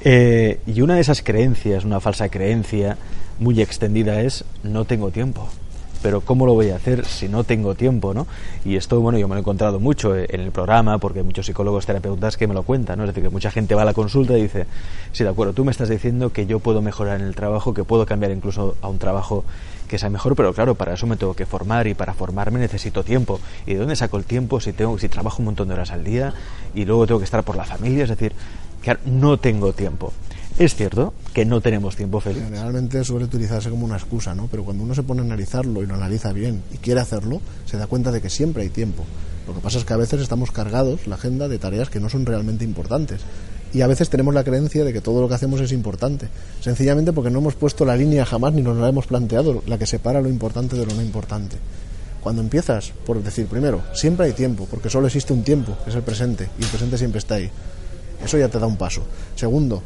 [0.00, 2.96] Eh, y una de esas creencias, una falsa creencia
[3.38, 5.48] muy extendida es no tengo tiempo.
[6.00, 8.28] Pero ¿cómo lo voy a hacer si no tengo tiempo, no?
[8.64, 11.46] Y esto, bueno, yo me lo he encontrado mucho en el programa porque hay muchos
[11.46, 13.04] psicólogos terapeutas que me lo cuentan, ¿no?
[13.04, 14.66] Es decir, que mucha gente va a la consulta y dice,
[15.10, 17.82] sí, de acuerdo, tú me estás diciendo que yo puedo mejorar en el trabajo, que
[17.82, 19.44] puedo cambiar incluso a un trabajo
[19.88, 23.02] que sea mejor, pero claro, para eso me tengo que formar y para formarme necesito
[23.02, 23.40] tiempo.
[23.66, 26.04] ¿Y de dónde saco el tiempo si tengo si trabajo un montón de horas al
[26.04, 26.32] día
[26.74, 28.04] y luego tengo que estar por la familia?
[28.04, 28.32] Es decir,
[29.06, 30.12] no tengo tiempo.
[30.58, 32.42] Es cierto que no tenemos tiempo, feliz.
[32.42, 34.48] Generalmente suele utilizarse como una excusa, ¿no?
[34.50, 37.76] Pero cuando uno se pone a analizarlo y lo analiza bien y quiere hacerlo, se
[37.76, 39.04] da cuenta de que siempre hay tiempo.
[39.46, 42.08] Lo que pasa es que a veces estamos cargados la agenda de tareas que no
[42.08, 43.20] son realmente importantes.
[43.72, 46.28] Y a veces tenemos la creencia de que todo lo que hacemos es importante.
[46.60, 49.86] Sencillamente porque no hemos puesto la línea jamás ni nos la hemos planteado, la que
[49.86, 51.56] separa lo importante de lo no importante.
[52.20, 55.96] Cuando empiezas por decir, primero, siempre hay tiempo, porque solo existe un tiempo, que es
[55.96, 57.48] el presente, y el presente siempre está ahí.
[58.24, 59.02] Eso ya te da un paso.
[59.36, 59.82] Segundo,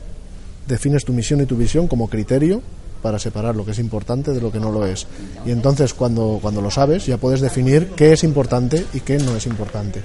[0.67, 2.63] defines tu misión y tu visión como criterio
[3.03, 5.07] para separar lo que es importante de lo que no lo es.
[5.45, 9.37] Y entonces cuando, cuando lo sabes ya puedes definir qué es importante y qué no
[9.37, 10.01] es importante.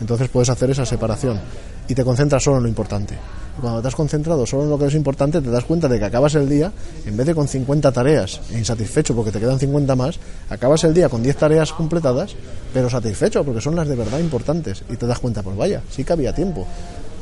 [0.00, 1.38] Entonces puedes hacer esa separación
[1.86, 3.14] y te concentras solo en lo importante.
[3.60, 6.04] Cuando te has concentrado solo en lo que es importante, te das cuenta de que
[6.04, 6.70] acabas el día,
[7.04, 10.94] en vez de con 50 tareas e insatisfecho porque te quedan 50 más, acabas el
[10.94, 12.36] día con 10 tareas completadas,
[12.72, 14.84] pero satisfecho porque son las de verdad importantes.
[14.88, 16.66] Y te das cuenta, pues vaya, sí que había tiempo.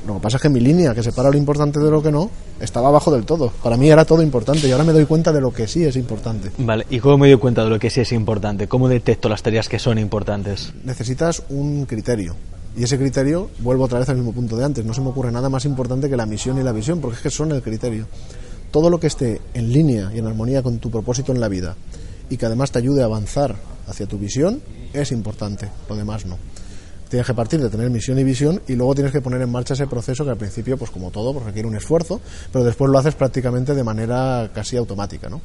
[0.06, 2.30] Lo que pasa es que mi línea, que separa lo importante de lo que no,
[2.61, 3.50] estaba abajo del todo.
[3.62, 5.96] Para mí era todo importante y ahora me doy cuenta de lo que sí es
[5.96, 6.50] importante.
[6.59, 8.68] Vale, ¿y cómo me doy cuenta de lo que sí es importante?
[8.68, 10.72] ¿Cómo detecto las tareas que son importantes?
[10.85, 12.35] Necesitas un criterio.
[12.76, 15.32] Y ese criterio, vuelvo otra vez al mismo punto de antes, no se me ocurre
[15.32, 18.06] nada más importante que la misión y la visión, porque es que son el criterio.
[18.70, 21.76] Todo lo que esté en línea y en armonía con tu propósito en la vida
[22.28, 23.56] y que además te ayude a avanzar
[23.87, 24.61] hacia tu visión
[24.92, 26.37] es importante, lo demás no
[27.16, 29.72] tienes que partir de tener misión y visión y luego tienes que poner en marcha
[29.72, 32.20] ese proceso que al principio, pues como todo, pues requiere un esfuerzo,
[32.52, 35.40] pero después lo haces prácticamente de manera casi automática, ¿no?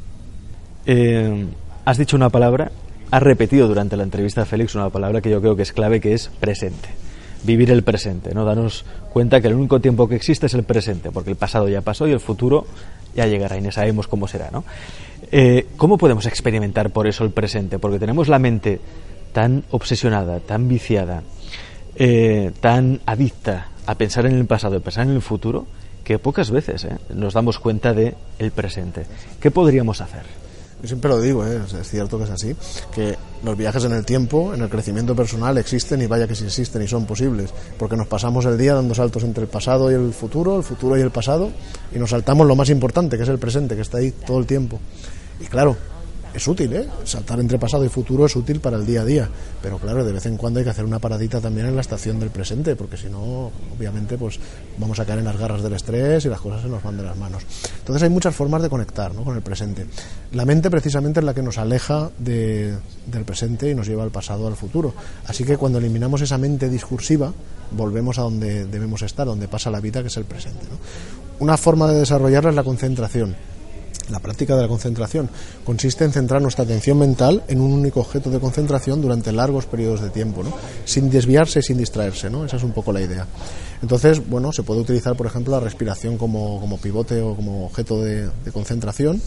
[0.85, 1.47] Eh,
[1.85, 2.73] has dicho una palabra,
[3.09, 6.13] has repetido durante la entrevista Félix una palabra que yo creo que es clave, que
[6.13, 6.89] es presente.
[7.43, 8.43] Vivir el presente, ¿no?
[8.43, 11.79] Darnos cuenta que el único tiempo que existe es el presente, porque el pasado ya
[11.79, 12.65] pasó y el futuro
[13.15, 14.65] ya llegará y no sabemos cómo será, ¿no?
[15.31, 17.79] Eh, ¿Cómo podemos experimentar por eso el presente?
[17.79, 18.81] Porque tenemos la mente
[19.33, 21.23] tan obsesionada, tan viciada,
[21.95, 25.65] eh, tan adicta a pensar en el pasado y pensar en el futuro
[26.03, 29.05] que pocas veces eh, nos damos cuenta de el presente.
[29.39, 30.23] ¿Qué podríamos hacer?
[30.81, 31.61] Yo siempre lo digo, ¿eh?
[31.79, 32.55] es cierto que es así,
[32.91, 36.43] que los viajes en el tiempo, en el crecimiento personal existen y vaya que sí
[36.43, 39.93] existen y son posibles, porque nos pasamos el día dando saltos entre el pasado y
[39.93, 41.51] el futuro, el futuro y el pasado,
[41.93, 44.47] y nos saltamos lo más importante, que es el presente, que está ahí todo el
[44.47, 44.79] tiempo.
[45.39, 45.77] Y claro,
[46.33, 46.87] es útil, ¿eh?
[47.03, 49.29] Saltar entre pasado y futuro es útil para el día a día,
[49.61, 52.19] pero claro, de vez en cuando hay que hacer una paradita también en la estación
[52.19, 54.39] del presente, porque si no, obviamente, pues
[54.77, 57.03] vamos a caer en las garras del estrés y las cosas se nos van de
[57.03, 57.43] las manos.
[57.79, 59.23] Entonces hay muchas formas de conectar ¿no?
[59.23, 59.85] con el presente.
[60.31, 64.11] La mente precisamente es la que nos aleja de, del presente y nos lleva al
[64.11, 64.93] pasado, al futuro.
[65.27, 67.33] Así que cuando eliminamos esa mente discursiva,
[67.71, 70.65] volvemos a donde debemos estar, donde pasa la vida, que es el presente.
[71.39, 73.35] Una forma de desarrollarla es la concentración
[74.09, 75.29] la práctica de la concentración
[75.63, 80.01] consiste en centrar nuestra atención mental en un único objeto de concentración durante largos periodos
[80.01, 80.51] de tiempo, ¿no?
[80.85, 82.29] sin desviarse y sin distraerse.
[82.29, 82.45] ¿no?
[82.45, 83.27] Esa es un poco la idea.
[83.81, 88.01] Entonces, bueno, se puede utilizar, por ejemplo, la respiración como, como pivote o como objeto
[88.01, 89.21] de, concentración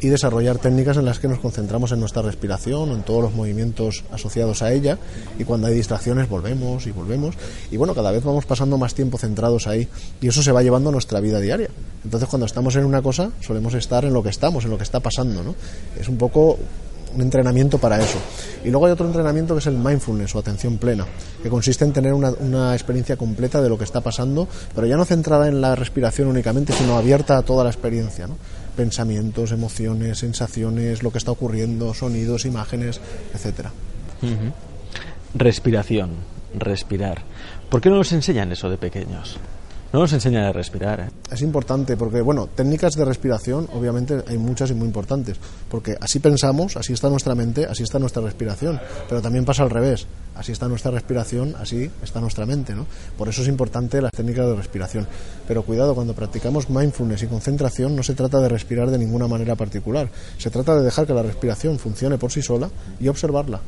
[0.00, 3.34] y desarrollar técnicas en las que nos concentramos en nuestra respiración o en todos los
[3.34, 4.96] movimientos asociados a ella
[5.38, 7.34] y cuando hay distracciones volvemos y volvemos
[7.72, 9.88] y bueno, cada vez vamos pasando más tiempo centrados ahí
[10.20, 11.68] y eso se va llevando a nuestra vida diaria.
[12.04, 14.84] Entonces cuando estamos en una cosa solemos estar en lo que estamos, en lo que
[14.84, 15.54] está pasando, ¿no?
[15.98, 16.58] Es un poco
[17.14, 18.18] un entrenamiento para eso.
[18.64, 21.06] Y luego hay otro entrenamiento que es el mindfulness o atención plena,
[21.42, 24.96] que consiste en tener una, una, experiencia completa de lo que está pasando, pero ya
[24.96, 28.26] no centrada en la respiración únicamente, sino abierta a toda la experiencia.
[28.26, 28.36] ¿no?
[28.78, 33.00] pensamientos, emociones, sensaciones, lo que está ocurriendo, sonidos, imágenes,
[33.34, 33.72] etcétera.
[34.22, 34.52] Uh -huh.
[35.34, 36.10] Respiración,
[36.54, 37.22] respirar.
[37.68, 39.36] ¿Por qué no nos enseñan eso de pequeños?
[39.90, 41.00] No nos enseñan a respirar.
[41.00, 41.08] ¿eh?
[41.32, 45.38] Es importante porque, bueno, técnicas de respiración, obviamente hay muchas y muy importantes,
[45.70, 49.70] porque así pensamos, así está nuestra mente, así está nuestra respiración, pero también pasa al
[49.70, 52.84] revés, así está nuestra respiración, así está nuestra mente, ¿no?
[53.16, 55.06] Por eso es importante las técnicas de respiración.
[55.46, 59.56] Pero cuidado, cuando practicamos mindfulness y concentración no se trata de respirar de ninguna manera
[59.56, 62.68] particular, se trata de dejar que la respiración funcione por sí sola
[63.00, 63.62] y observarla.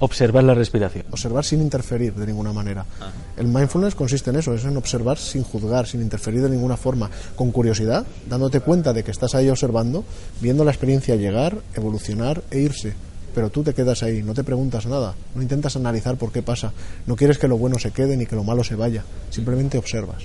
[0.00, 1.04] Observar la respiración.
[1.10, 2.86] Observar sin interferir de ninguna manera.
[3.00, 3.10] Ajá.
[3.36, 7.10] El mindfulness consiste en eso, es en observar sin juzgar, sin interferir de ninguna forma,
[7.36, 10.04] con curiosidad, dándote cuenta de que estás ahí observando,
[10.40, 12.94] viendo la experiencia llegar, evolucionar e irse.
[13.34, 16.72] Pero tú te quedas ahí, no te preguntas nada, no intentas analizar por qué pasa,
[17.06, 20.24] no quieres que lo bueno se quede ni que lo malo se vaya, simplemente observas.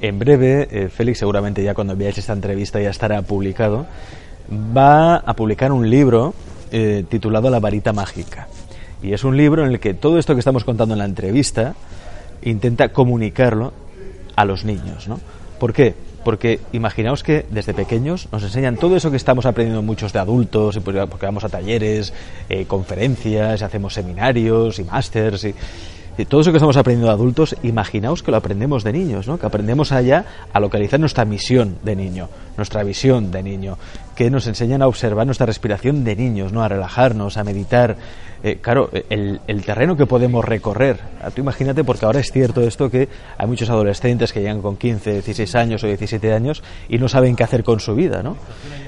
[0.00, 3.86] En breve, eh, Félix, seguramente ya cuando veáis esta entrevista ya estará publicado,
[4.50, 6.34] va a publicar un libro
[6.72, 8.48] eh, titulado La varita mágica.
[9.04, 11.74] Y es un libro en el que todo esto que estamos contando en la entrevista
[12.42, 13.74] intenta comunicarlo
[14.34, 15.20] a los niños, ¿no?
[15.60, 15.94] ¿Por qué?
[16.24, 20.80] Porque imaginaos que desde pequeños nos enseñan todo eso que estamos aprendiendo muchos de adultos,
[20.82, 22.14] porque vamos a talleres,
[22.48, 25.54] eh, conferencias, hacemos seminarios y másters y,
[26.16, 29.38] y todo eso que estamos aprendiendo de adultos, imaginaos que lo aprendemos de niños, ¿no?
[29.38, 33.78] que aprendemos allá a localizar nuestra misión de niño, nuestra visión de niño,
[34.14, 36.62] que nos enseñan a observar nuestra respiración de niños, ¿no?
[36.62, 37.96] a relajarnos, a meditar.
[38.46, 41.00] Eh, claro, el, el, terreno que podemos recorrer.
[41.34, 45.12] Tú imagínate, porque ahora es cierto esto que hay muchos adolescentes que llegan con 15,
[45.14, 48.36] 16 años o 17 años y no saben qué hacer con su vida, ¿no?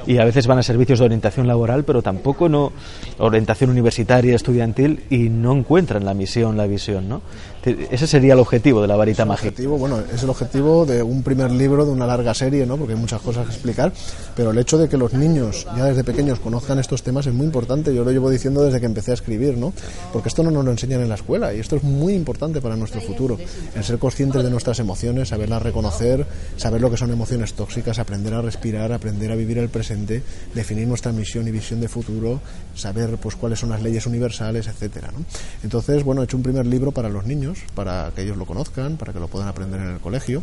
[0.06, 2.70] Y a veces van a servicios de orientación laboral, pero tampoco no
[3.16, 7.22] orientación universitaria, estudiantil y no encuentran la misión, la visión, ¿no?
[7.66, 9.48] Ese sería el objetivo de la varita es mágica.
[9.48, 12.76] Objetivo, bueno, es el objetivo de un primer libro de una larga serie, ¿no?
[12.76, 13.92] Porque hay muchas cosas que explicar,
[14.36, 17.44] pero el hecho de que los niños ya desde pequeños conozcan estos temas es muy
[17.44, 17.92] importante.
[17.92, 19.72] Yo lo llevo diciendo desde que empecé a escribir, ¿no?
[20.12, 22.76] Porque esto no nos lo enseñan en la escuela y esto es muy importante para
[22.76, 23.36] nuestro futuro.
[23.74, 26.24] El ser conscientes de nuestras emociones, saberlas reconocer,
[26.56, 30.22] saber lo que son emociones tóxicas, aprender a respirar, aprender a vivir el presente,
[30.54, 32.40] definir nuestra misión y visión de futuro,
[32.74, 35.24] saber pues cuáles son las leyes universales, etcétera, ¿no?
[35.64, 38.96] Entonces, bueno, he hecho un primer libro para los niños, para que ellos lo conozcan,
[38.96, 40.42] para que lo puedan aprender en el colegio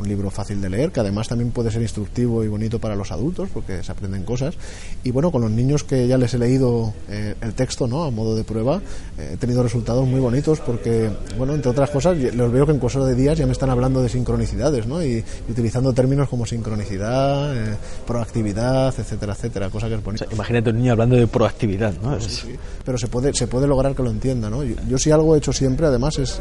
[0.00, 3.12] un libro fácil de leer, que además también puede ser instructivo y bonito para los
[3.12, 4.54] adultos, porque se aprenden cosas.
[5.04, 8.04] Y bueno, con los niños que ya les he leído eh, el texto, ¿no?
[8.04, 8.80] A modo de prueba,
[9.18, 12.78] eh, he tenido resultados muy bonitos, porque, bueno, entre otras cosas, los veo que en
[12.78, 15.02] cosas de días ya me están hablando de sincronicidades, ¿no?
[15.02, 20.24] Y, y utilizando términos como sincronicidad, eh, proactividad, etcétera, etcétera, cosa que es bonita.
[20.24, 22.18] O sea, imagínate un niño hablando de proactividad, ¿no?
[22.20, 22.56] Sí, sí.
[22.84, 24.64] Pero se puede, se puede lograr que lo entienda, ¿no?
[24.64, 26.40] Yo, yo sí algo he hecho siempre, además, es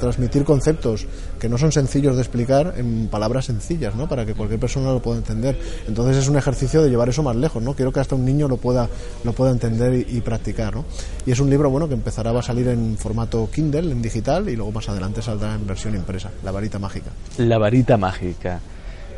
[0.00, 1.06] transmitir conceptos
[1.38, 4.08] que no son sencillos de explicar en palabras sencillas, ¿no?
[4.08, 5.58] Para que cualquier persona lo pueda entender.
[5.86, 7.74] Entonces es un ejercicio de llevar eso más lejos, ¿no?
[7.74, 8.88] Quiero que hasta un niño lo pueda,
[9.24, 10.84] lo pueda entender y, y practicar, ¿no?
[11.26, 14.56] Y es un libro, bueno, que empezará a salir en formato Kindle, en digital, y
[14.56, 17.10] luego más adelante saldrá en versión impresa, La varita mágica.
[17.38, 18.60] La varita mágica.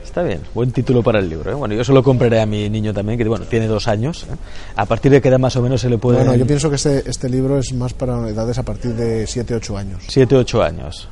[0.05, 1.51] Está bien, buen título para el libro.
[1.53, 1.55] ¿eh?
[1.55, 4.25] Bueno, yo se lo compraré a mi niño también, que bueno, tiene dos años.
[4.25, 4.35] ¿eh?
[4.77, 6.19] A partir de qué edad más o menos se le puede...
[6.19, 9.79] Bueno, yo pienso que este, este libro es más para edades a partir de 7-8
[9.79, 10.03] años.
[10.09, 11.09] 7-8 años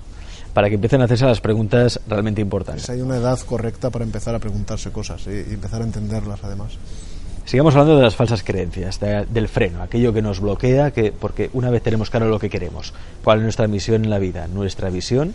[0.52, 2.86] para que empiecen a hacerse las preguntas realmente importantes.
[2.86, 6.40] Pues hay una edad correcta para empezar a preguntarse cosas y, y empezar a entenderlas
[6.42, 6.78] además.
[7.44, 11.68] Sigamos hablando de las falsas creencias, del freno, aquello que nos bloquea, que porque una
[11.70, 15.34] vez tenemos claro lo que queremos, cuál es nuestra misión en la vida, nuestra visión,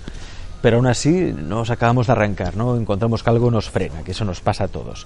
[0.61, 2.77] pero aún así nos acabamos de arrancar, ¿no?
[2.77, 5.05] Encontramos que algo nos frena, que eso nos pasa a todos.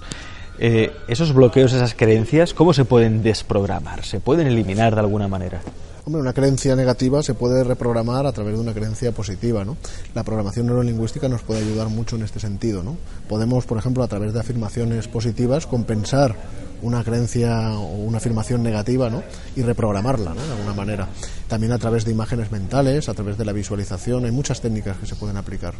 [0.60, 4.04] Eh, esos bloqueos, esas creencias, ¿cómo se pueden desprogramar?
[4.04, 5.62] ¿Se pueden eliminar de alguna manera?
[6.04, 9.76] Hombre, una creencia negativa se puede reprogramar a través de una creencia positiva, ¿no?
[10.14, 12.96] La programación neurolingüística nos puede ayudar mucho en este sentido, ¿no?
[13.28, 16.36] Podemos, por ejemplo, a través de afirmaciones positivas compensar
[16.82, 19.22] una creencia o una afirmación negativa ¿no?
[19.56, 20.42] y reprogramarla ¿no?
[20.42, 21.08] de alguna manera.
[21.48, 25.06] También a través de imágenes mentales, a través de la visualización, hay muchas técnicas que
[25.06, 25.74] se pueden aplicar.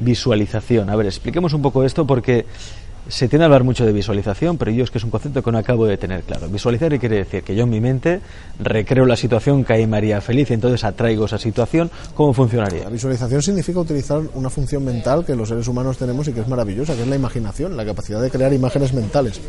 [0.00, 2.46] Visualización, a ver, expliquemos un poco esto porque
[3.08, 5.50] se tiende a hablar mucho de visualización, pero yo es que es un concepto que
[5.50, 6.48] no acabo de tener claro.
[6.48, 8.20] Visualizar quiere decir que yo en mi mente
[8.60, 11.90] recreo la situación que hay María feliz y entonces atraigo esa situación.
[12.14, 12.84] ¿Cómo funcionaría?
[12.84, 16.48] La visualización significa utilizar una función mental que los seres humanos tenemos y que es
[16.48, 19.40] maravillosa, que es la imaginación, la capacidad de crear imágenes mentales.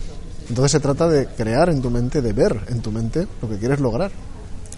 [0.49, 3.57] Entonces se trata de crear en tu mente, de ver en tu mente lo que
[3.57, 4.11] quieres lograr.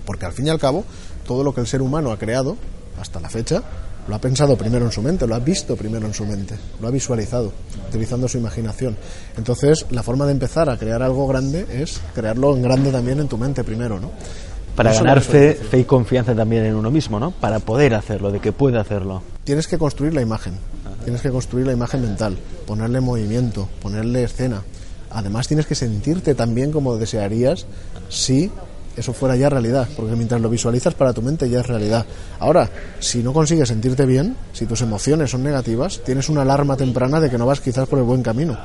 [0.06, 0.84] Porque al fin y al cabo,
[1.26, 2.58] todo lo que el ser humano ha creado
[3.00, 3.64] hasta la fecha
[4.08, 6.88] lo ha pensado primero en su mente, lo ha visto primero en su mente, lo
[6.88, 7.52] ha visualizado,
[7.90, 8.96] utilizando su imaginación.
[9.38, 13.28] Entonces, la forma de empezar a crear algo grande es crearlo en grande también en
[13.28, 14.12] tu mente primero, ¿no?
[14.76, 17.32] Para ganar fe, fe y confianza también en uno mismo, ¿no?
[17.32, 19.24] Para poder hacerlo, de que puede hacerlo.
[19.46, 20.56] Tienes que construir la imagen,
[21.04, 22.38] tienes que construir la imagen mental,
[22.68, 24.64] ponerle movimiento, ponerle escena.
[25.12, 27.66] Además, tienes que sentirte también como desearías
[28.10, 28.52] si
[28.98, 32.06] eso fuera ya realidad, porque mientras lo visualizas para tu mente ya es realidad.
[32.40, 37.20] Ahora, si no consigues sentirte bien, si tus emociones son negativas, tienes una alarma temprana
[37.20, 38.58] de que no vas quizás por el buen camino.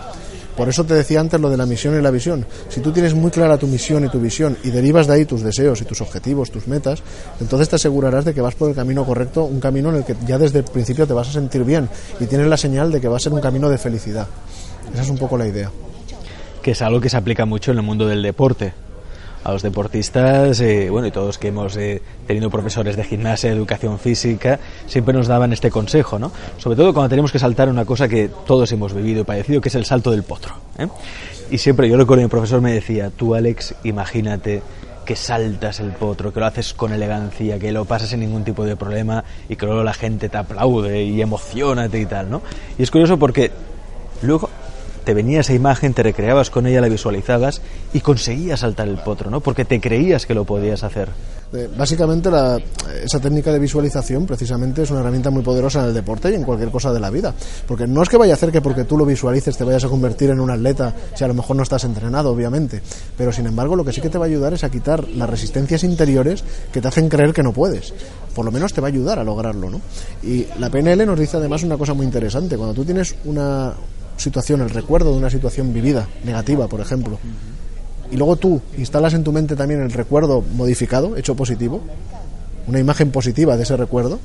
[0.57, 2.45] Por eso te decía antes lo de la misión y la visión.
[2.69, 5.43] Si tú tienes muy clara tu misión y tu visión y derivas de ahí tus
[5.43, 7.03] deseos y tus objetivos, tus metas,
[7.41, 10.17] entonces te asegurarás de que vas por el camino correcto, un camino en el que
[10.27, 11.89] ya desde el principio te vas a sentir bien
[12.19, 14.27] y tienes la señal de que va a ser un camino de felicidad.
[14.93, 15.71] Esa es un poco la idea.
[16.63, 18.75] Que es algo que se aplica mucho en el mundo del deporte
[19.43, 23.99] a los deportistas, eh, bueno, y todos que hemos eh, tenido profesores de gimnasia, educación
[23.99, 26.31] física, siempre nos daban este consejo, ¿no?
[26.59, 29.69] Sobre todo cuando tenemos que saltar una cosa que todos hemos vivido y padecido, que
[29.69, 30.55] es el salto del potro.
[30.79, 30.89] ¿eh?
[31.51, 34.63] Y siempre, yo recuerdo que mi profesor me decía, tú Alex, imagínate
[35.05, 38.65] que saltas el potro, que lo haces con elegancia, que lo pasas sin ningún tipo
[38.65, 42.43] de problema y que luego la gente te aplaude y emocionate y tal, ¿no?
[42.79, 43.51] Y es curioso porque
[44.23, 44.50] luego
[45.05, 47.61] te venía esa imagen, te recreabas con ella, la visualizabas
[47.93, 49.41] y conseguías saltar el potro, ¿no?
[49.41, 51.09] Porque te creías que lo podías hacer.
[51.53, 52.31] Eh, básicamente
[53.03, 56.45] esa técnica de visualización precisamente es una herramienta muy poderosa en el deporte y en
[56.45, 57.35] cualquier cosa de la vida.
[57.67, 59.89] Porque no es que vaya a hacer que porque tú lo visualices te vayas a
[59.89, 62.81] convertir en un atleta si a lo mejor no estás entrenado, obviamente.
[63.17, 65.29] Pero sin embargo lo que sí que te va a ayudar es a quitar las
[65.29, 67.93] resistencias interiores que te hacen creer que no puedes.
[68.35, 69.81] Por lo menos te va a ayudar a lograrlo, ¿no?
[70.23, 72.57] Y la PNL nos dice además una cosa muy interesante.
[72.57, 73.75] Cuando tú tienes una,
[74.21, 77.19] situación, el recuerdo de una situación vivida, negativa, por ejemplo,
[78.11, 81.81] y luego tú instalas en tu mente también el recuerdo modificado, hecho positivo,
[82.67, 84.21] una imagen positiva de ese recuerdo,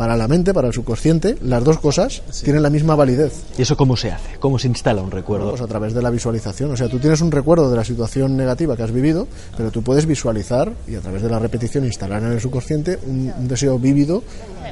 [0.00, 3.34] para la mente, para el subconsciente, las dos cosas tienen la misma validez.
[3.58, 4.38] ¿Y eso cómo se hace?
[4.38, 5.50] ¿Cómo se instala un recuerdo?
[5.50, 6.70] Pues a través de la visualización.
[6.70, 9.82] O sea, tú tienes un recuerdo de la situación negativa que has vivido, pero tú
[9.82, 13.78] puedes visualizar y a través de la repetición instalar en el subconsciente un, un deseo
[13.78, 14.22] vívido,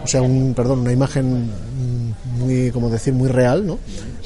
[0.03, 1.51] o sea, un, perdón, una imagen
[2.39, 3.79] muy, como decir, muy real, ¿no?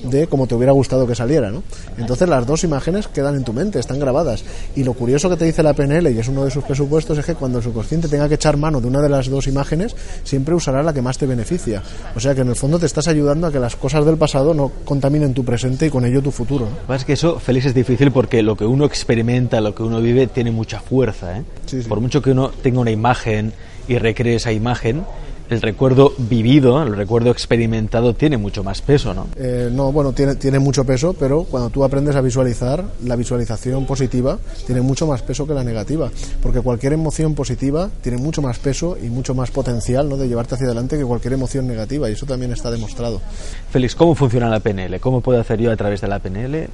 [0.02, 1.62] De cómo te hubiera gustado que saliera, ¿no?
[1.96, 4.44] Entonces las dos imágenes quedan en tu mente, están grabadas.
[4.74, 7.24] Y lo curioso que te dice la PNL, y es uno de sus presupuestos, es
[7.24, 10.54] que cuando el subconsciente tenga que echar mano de una de las dos imágenes, siempre
[10.54, 11.82] usará la que más te beneficia.
[12.16, 14.54] O sea que en el fondo te estás ayudando a que las cosas del pasado
[14.54, 16.68] no contaminen tu presente y con ello tu futuro.
[16.88, 16.94] ¿no?
[16.94, 20.26] Es que eso, Félix, es difícil porque lo que uno experimenta, lo que uno vive,
[20.26, 21.38] tiene mucha fuerza.
[21.38, 21.44] ¿eh?
[21.88, 23.52] Por mucho que uno tenga una imagen
[23.88, 25.04] y recree esa imagen,
[25.52, 29.26] el recuerdo vivido, el recuerdo experimentado tiene mucho más peso, ¿no?
[29.36, 33.86] Eh, no, bueno, tiene, tiene mucho peso, pero cuando tú aprendes a visualizar, la visualización
[33.86, 36.10] positiva tiene mucho más peso que la negativa,
[36.42, 40.16] porque cualquier emoción positiva tiene mucho más peso y mucho más potencial ¿no?
[40.16, 43.20] de llevarte hacia adelante que cualquier emoción negativa, y eso también está demostrado.
[43.70, 45.00] Félix, ¿cómo funciona la PNL?
[45.00, 46.68] ¿Cómo puedo hacer yo a través de la PNL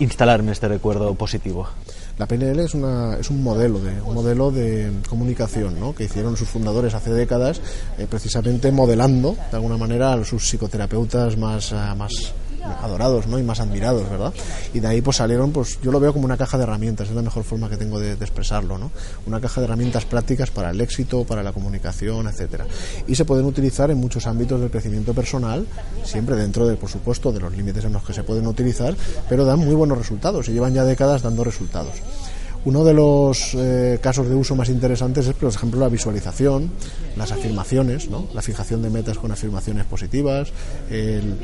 [0.00, 1.68] instalarme este recuerdo positivo?
[2.16, 5.94] La PNL es, una, es un modelo de un modelo de comunicación ¿no?
[5.94, 7.60] que hicieron sus fundadores hace décadas,
[7.98, 12.12] eh, precisamente modelando de alguna manera a sus psicoterapeutas más, eh, más
[12.82, 13.38] adorados ¿no?
[13.38, 14.32] y más admirados, ¿verdad?
[14.72, 17.14] Y de ahí pues salieron, pues yo lo veo como una caja de herramientas, es
[17.14, 18.90] la mejor forma que tengo de, expresarlo, ¿no?
[19.26, 22.66] Una caja de herramientas prácticas para el éxito, para la comunicación, etcétera.
[23.06, 25.66] Y se pueden utilizar en muchos ámbitos del crecimiento personal,
[26.04, 28.96] siempre dentro de, por supuesto, de los límites en los que se pueden utilizar,
[29.28, 31.94] pero dan muy buenos resultados y llevan ya décadas dando resultados.
[32.64, 36.70] Uno de los eh, casos de uso más interesantes es, por ejemplo, la visualización,
[37.14, 38.26] las afirmaciones, ¿no?
[38.32, 40.50] la fijación de metas con afirmaciones positivas.
[40.90, 41.38] en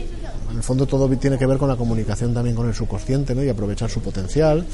[0.56, 3.44] el fondo todo tiene que ver con la comunicación también con el subconsciente ¿no?
[3.44, 4.64] y aprovechar su potencial.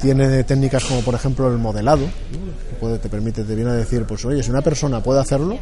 [0.00, 4.04] Tiene técnicas como, por ejemplo, el modelado, que puede, te permite, te viene a decir,
[4.04, 5.58] pues oye, si una persona puede hacerlo,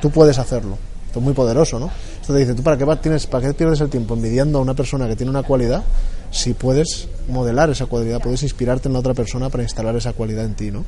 [0.00, 0.78] tú puedes hacerlo.
[1.06, 1.90] Esto es muy poderoso, ¿no?
[2.20, 4.74] Esto te dice, ¿tú para qué, tienes, para qué pierdes el tiempo envidiando a una
[4.74, 5.82] persona que tiene una cualidad
[6.30, 10.44] si puedes modelar esa cualidad, puedes inspirarte en la otra persona para instalar esa cualidad
[10.44, 10.84] en ti, ¿no?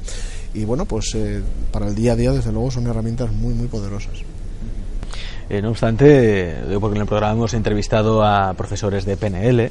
[0.55, 3.69] Y bueno, pues eh, para el día a día, desde luego, son herramientas muy, muy
[3.69, 4.15] poderosas.
[5.49, 9.71] Eh, no obstante, porque en el programa hemos entrevistado a profesores de PNL,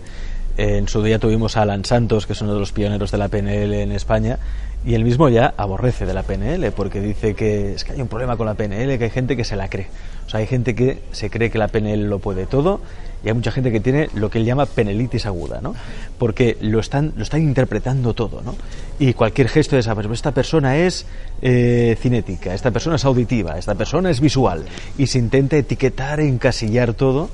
[0.58, 3.30] en su día tuvimos a Alan Santos, que es uno de los pioneros de la
[3.30, 4.38] PNL en España,
[4.86, 8.08] y él mismo ya aborrece de la PNL porque dice que es que hay un
[8.08, 9.88] problema con la PNL, que hay gente que se la cree.
[10.26, 12.80] O sea, hay gente que se cree que la PNL lo puede todo
[13.24, 15.76] y hay mucha gente que tiene lo que él llama penelitis aguda, ¿no?
[16.18, 18.56] Porque lo están, lo están interpretando todo, ¿no?
[19.00, 21.06] Y cualquier gesto de esa persona, esta persona es
[21.42, 24.64] eh, cinética, esta persona es auditiva, esta persona es visual
[24.98, 27.30] y se intenta etiquetar encasillar todo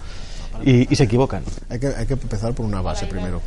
[0.63, 1.43] y, se equivocan.
[1.69, 3.41] Hay que, hay que empezar por una base primero.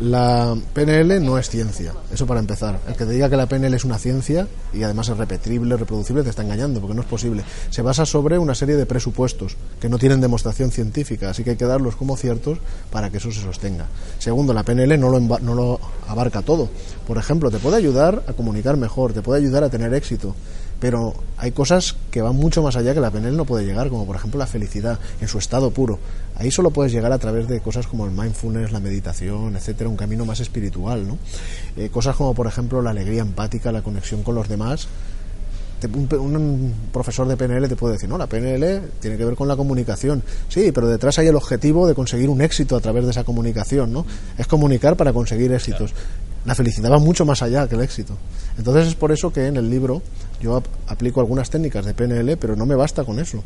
[0.00, 2.80] La PNL no es ciencia, eso para empezar.
[2.88, 6.22] El que te diga que la PNL es una ciencia y además es repetible, reproducible,
[6.22, 7.42] te está engañando, porque no es posible.
[7.70, 11.56] Se basa sobre una serie de presupuestos que no tienen demostración científica, así que hay
[11.56, 12.58] que darlos como ciertos
[12.90, 13.86] para que eso se sostenga.
[14.18, 16.68] Segundo, la PNL no lo, no lo abarca todo.
[17.06, 20.34] Por ejemplo, te puede ayudar a comunicar mejor, te puede ayudar a tener éxito
[20.80, 24.06] pero hay cosas que van mucho más allá que la PNL no puede llegar, como
[24.06, 25.98] por ejemplo la felicidad en su estado puro.
[26.38, 29.96] Ahí solo puedes llegar a través de cosas como el mindfulness, la meditación, etcétera, un
[29.96, 31.18] camino más espiritual, ¿no?
[31.76, 34.86] Eh, cosas como por ejemplo la alegría empática, la conexión con los demás.
[35.82, 39.56] un, profesor de PNL te puede decir, no, la PNL tiene que ver con la
[39.56, 40.22] comunicación.
[40.48, 43.92] Sí, pero detrás hay el objetivo de conseguir un éxito a través de esa comunicación,
[43.92, 44.06] ¿no?
[44.36, 45.92] Es comunicar para conseguir éxitos.
[46.48, 48.16] La felicidad va mucho más allá que el éxito.
[48.56, 50.00] Entonces es por eso que en el libro
[50.40, 53.44] yo aplico algunas técnicas de PNL, pero no me basta con eso.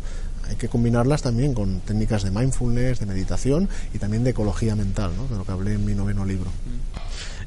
[0.49, 5.11] Hay que combinarlas también con técnicas de mindfulness, de meditación y también de ecología mental,
[5.17, 5.27] ¿no?
[5.27, 6.49] de lo que hablé en mi noveno libro.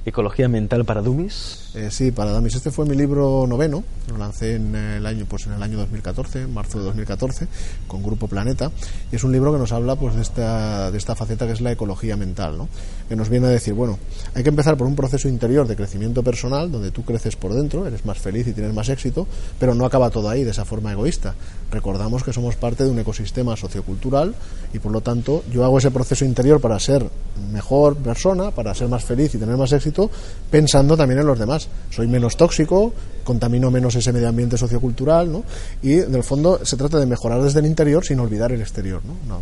[0.05, 1.71] Ecología mental para Dummies.
[1.73, 2.55] Eh, sí, para Dummies.
[2.55, 3.83] Este fue mi libro noveno.
[4.09, 7.47] Lo lancé en el año, pues en el año 2014, en marzo de 2014,
[7.87, 8.71] con Grupo Planeta.
[9.11, 11.61] Y es un libro que nos habla, pues, de esta, de esta faceta que es
[11.61, 12.69] la ecología mental, ¿no?
[13.07, 13.99] Que nos viene a decir, bueno,
[14.33, 17.85] hay que empezar por un proceso interior de crecimiento personal, donde tú creces por dentro,
[17.85, 19.27] eres más feliz y tienes más éxito,
[19.59, 21.35] pero no acaba todo ahí de esa forma egoísta.
[21.71, 24.33] Recordamos que somos parte de un ecosistema sociocultural
[24.73, 27.07] y, por lo tanto, yo hago ese proceso interior para ser
[27.51, 30.09] mejor persona, para ser más feliz y tener más éxito
[30.49, 31.67] pensando también en los demás.
[31.91, 32.93] Soy menos tóxico,
[33.23, 35.43] contamino menos ese medio ambiente sociocultural, ¿no?
[35.81, 39.01] Y en el fondo se trata de mejorar desde el interior sin olvidar el exterior,
[39.05, 39.41] ¿no?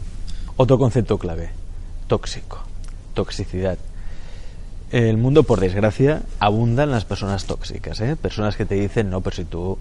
[0.55, 1.49] Otro concepto clave,
[2.07, 2.59] tóxico,
[3.13, 3.77] toxicidad.
[4.91, 8.15] El mundo, por desgracia, abunda en las personas tóxicas, ¿eh?
[8.15, 9.77] Personas que te dicen, no, pero si tú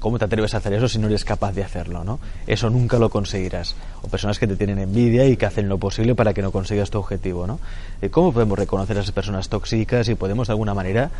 [0.00, 2.04] ¿cómo te atreves a hacer eso si no eres capaz de hacerlo?
[2.04, 2.18] ¿no?
[2.46, 3.74] Eso nunca lo conseguirás.
[4.02, 6.90] O personas que te tienen envidia y que hacen lo posible para que no consigas
[6.90, 7.46] tu objetivo.
[7.46, 7.58] ¿no?
[8.00, 11.10] Eh, ¿Cómo podemos reconocer a esas personas tóxicas y podemos de alguna manera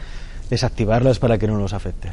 [0.51, 2.11] desactivarlas para que no nos afecte?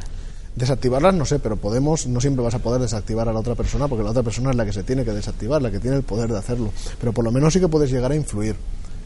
[0.56, 3.88] Desactivarlas no sé, pero podemos, no siempre vas a poder desactivar a la otra persona
[3.88, 6.04] porque la otra persona es la que se tiene que desactivar, la que tiene el
[6.04, 6.70] poder de hacerlo.
[7.00, 8.54] Pero por lo menos sí que puedes llegar a influir.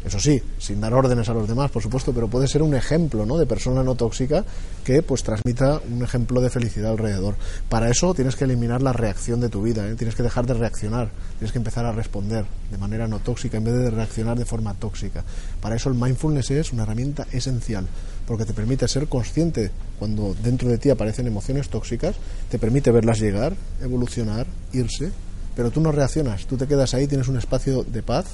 [0.05, 3.27] Eso sí, sin dar órdenes a los demás, por supuesto, pero puede ser un ejemplo
[3.27, 3.37] ¿no?
[3.37, 4.45] de persona no tóxica
[4.85, 7.35] que pues transmita un ejemplo de felicidad alrededor.
[7.69, 9.97] Para eso tienes que eliminar la reacción de tu vida, ¿eh?
[9.97, 13.65] tienes que dejar de reaccionar, tienes que empezar a responder de manera no tóxica en
[13.65, 15.25] vez de reaccionar de forma tóxica.
[15.61, 17.87] Para eso el mindfulness es una herramienta esencial,
[18.29, 22.15] porque te permite ser consciente cuando dentro de ti aparecen emociones tóxicas,
[22.51, 25.11] te permite verlas llegar, evolucionar, irse,
[25.57, 28.27] pero tú no reaccionas, tú te quedas ahí, tienes un espacio de paz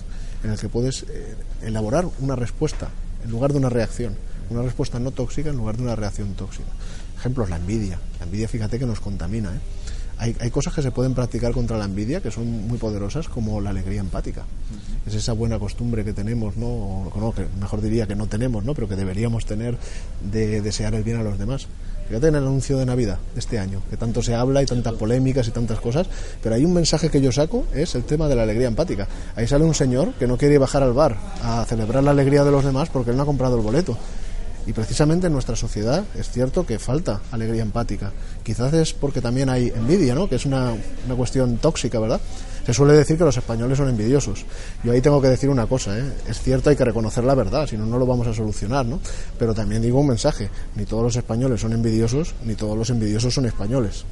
[0.42, 2.88] en el que puedes eh, elaborar una respuesta
[3.24, 4.16] en lugar de una reacción,
[4.51, 6.68] una respuesta no tóxica en lugar de una reacción tóxica.
[7.16, 8.01] Ejemplos, la envidia.
[8.18, 9.51] La envidia, fíjate que nos contamina.
[9.51, 9.61] ¿eh?
[10.18, 13.60] Hay, hay, cosas que se pueden practicar contra la envidia que son muy poderosas, como
[13.60, 14.44] la alegría empática.
[15.06, 16.66] Es esa buena costumbre que tenemos, ¿no?
[16.66, 18.74] O, no, que mejor diría que no tenemos, ¿no?
[18.74, 19.76] pero que deberíamos tener
[20.30, 21.66] de desear el bien a los demás.
[22.08, 24.92] Fíjate en el anuncio de Navidad de este año, que tanto se habla y tantas
[24.94, 26.06] polémicas y tantas cosas,
[26.42, 29.08] pero hay un mensaje que yo saco, es el tema de la alegría empática.
[29.36, 32.50] Ahí sale un señor que no quiere bajar al bar a celebrar la alegría de
[32.50, 33.96] los demás porque él no ha comprado el boleto.
[34.66, 38.12] Y precisamente en nuestra sociedad es cierto que falta alegría empática.
[38.42, 40.28] Quizás es porque también hay envidia, ¿no?
[40.28, 40.72] que es una,
[41.06, 42.20] una cuestión tóxica, ¿verdad?
[42.64, 44.46] Se suele decir que los españoles son envidiosos.
[44.82, 46.04] Yo ahí tengo que decir una cosa, ¿eh?
[46.26, 49.00] es cierto, hay que reconocer la verdad, si no, no lo vamos a solucionar, ¿no?
[49.38, 53.34] Pero también digo un mensaje, ni todos los españoles son envidiosos, ni todos los envidiosos
[53.34, 54.06] son españoles.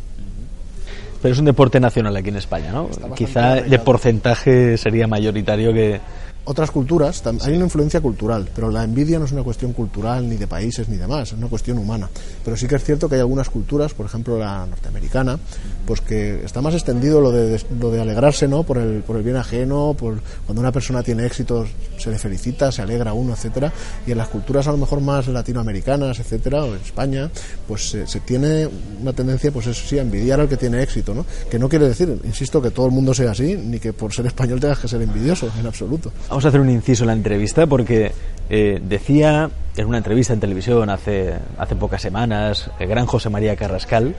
[1.23, 2.91] Pero es un deporte nacional aquí en España, ¿no?
[3.15, 6.01] Quizá de porcentaje sería mayoritario que,
[6.45, 10.37] otras culturas, hay una influencia cultural, pero la envidia no es una cuestión cultural ni
[10.37, 12.09] de países ni demás, es una cuestión humana.
[12.45, 15.39] Pero sí que es cierto que hay algunas culturas, por ejemplo la norteamericana,
[15.87, 18.63] pues que está más extendido lo de, lo de alegrarse ¿no?
[18.63, 21.67] por, el, por el bien ajeno, por cuando una persona tiene éxito
[21.99, 23.73] se le felicita, se alegra uno, etcétera,
[24.07, 27.31] y en las culturas a lo mejor más latinoamericanas, etcétera, o en España,
[27.69, 28.69] pues se, tiene
[29.01, 31.25] una tendencia, pues eso sí, a envidiar al que tiene éxito, ¿no?
[31.51, 34.27] Que no quiere decir, insisto, que todo el mundo sea así, ni que por ser
[34.27, 36.13] español tengas que ser envidioso, en absoluto.
[36.33, 38.11] Vamos a hacer un inciso en la entrevista porque
[38.49, 43.55] eh, decía en una entrevista en televisión hace, hace pocas semanas, el gran José María
[43.55, 44.15] Carrascal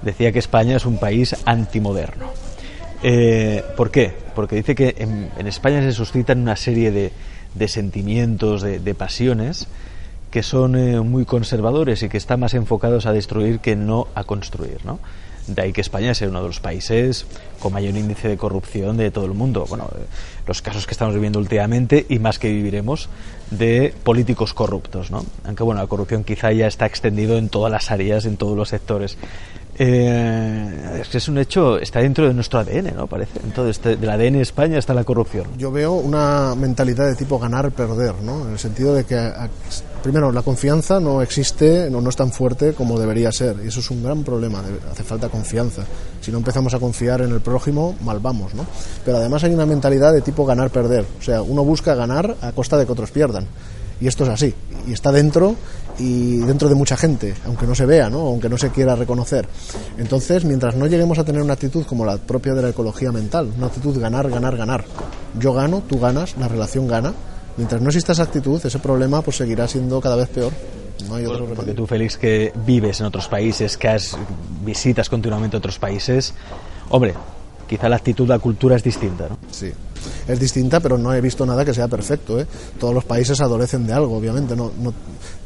[0.00, 2.30] decía que España es un país antimoderno.
[3.02, 4.10] Eh, ¿Por qué?
[4.34, 7.12] Porque dice que en, España se suscitan una serie de,
[7.54, 9.68] de sentimientos, de, pasiones
[10.30, 14.24] que son eh, muy conservadores y que están más enfocados a destruir que no a
[14.24, 14.98] construir, ¿no?
[15.46, 17.26] De ahí que España sea uno de los países
[17.58, 19.66] con mayor índice de corrupción de todo el mundo.
[19.68, 20.04] Bueno, eh,
[20.46, 23.08] los casos que estamos viviendo últimamente y más que viviremos
[23.50, 25.24] de políticos corruptos, ¿no?
[25.44, 28.68] Aunque bueno, la corrupción quizá ya está extendido en todas las áreas, en todos los
[28.68, 29.16] sectores.
[29.82, 33.06] Eh, es un hecho, está dentro de nuestro ADN, ¿no?
[33.06, 33.40] Parece.
[33.42, 35.46] Entonces, del ADN de España está la corrupción.
[35.56, 38.46] Yo veo una mentalidad de tipo ganar-perder, ¿no?
[38.46, 39.16] En el sentido de que,
[40.02, 43.56] primero, la confianza no existe, no, es tan fuerte como debería ser.
[43.64, 44.62] Y eso es un gran problema.
[44.90, 45.84] Hace falta confianza.
[46.20, 48.66] Si no empezamos a confiar en el prójimo, mal vamos, ¿no?
[49.04, 51.04] Pero además hay una mentalidad de tipo ganar-perder.
[51.18, 53.46] O sea, uno busca ganar a costa de que otros pierdan.
[54.00, 54.54] Y esto es así.
[54.86, 55.56] Y está dentro
[55.98, 58.20] y dentro de mucha gente, aunque no se vea, ¿no?
[58.20, 59.46] aunque no se quiera reconocer.
[59.98, 63.52] Entonces, mientras no lleguemos a tener una actitud como la propia de la ecología mental,
[63.56, 64.84] una actitud ganar, ganar, ganar,
[65.38, 67.12] yo gano, tú ganas, la relación gana,
[67.56, 70.52] mientras no exista esa actitud, ese problema pues seguirá siendo cada vez peor.
[71.08, 74.16] No hay otro Porque tú, Félix, que vives en otros países, que has,
[74.62, 76.34] visitas continuamente otros países,
[76.90, 77.14] hombre,
[77.66, 79.38] quizá la actitud, la cultura es distinta, ¿no?
[79.50, 79.72] Sí,
[80.28, 82.40] es distinta, pero no he visto nada que sea perfecto.
[82.40, 82.46] ¿eh?
[82.78, 84.56] Todos los países adolecen de algo, obviamente.
[84.56, 84.92] No, no,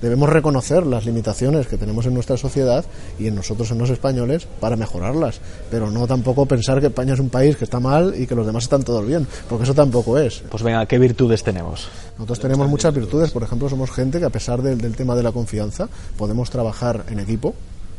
[0.04, 2.84] debemos reconocer las limitaciones que tenemos en nuestra sociedad
[3.18, 5.40] y en nosotros, en los españoles, para mejorarlas.
[5.70, 8.44] Pero no tampoco pensar que España es un país que está mal y que los
[8.44, 10.42] demás están todos bien, porque eso tampoco es.
[10.50, 11.88] Pues venga, ¿qué virtudes tenemos?
[12.18, 13.30] Nosotros tenemos muchas virtudes.
[13.30, 15.88] Por ejemplo, somos gente que, a pesar del, del tema de la confianza,
[16.18, 17.54] podemos trabajar en equipo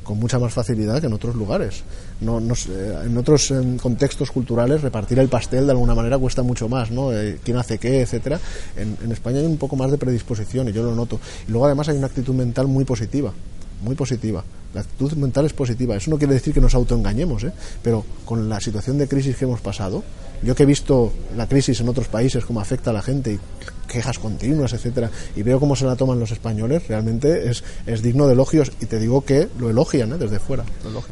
[0.05, 1.83] con mucha más facilidad que en otros lugares.
[2.21, 7.11] No, en otros contextos culturales repartir el pastel de alguna manera cuesta mucho más, ¿no?
[7.11, 8.39] Eh, quién hace qué, etcétera.
[8.77, 11.19] En, en España hay un poco más de predisposición y yo lo noto.
[11.47, 13.33] Y luego además hay una actitud mental muy positiva,
[13.81, 14.43] muy positiva.
[14.73, 15.95] La actitud mental es positiva.
[15.95, 17.51] Eso no quiere decir que nos autoengañemos, ¿eh?
[17.81, 20.03] pero con la situación de crisis que hemos pasado,
[20.43, 23.39] yo que he visto la crisis en otros países, cómo afecta a la gente y
[23.87, 28.27] quejas continuas, etcétera, y veo cómo se la toman los españoles, realmente es, es digno
[28.27, 30.17] de elogios y te digo que lo elogian ¿eh?
[30.17, 30.65] desde fuera.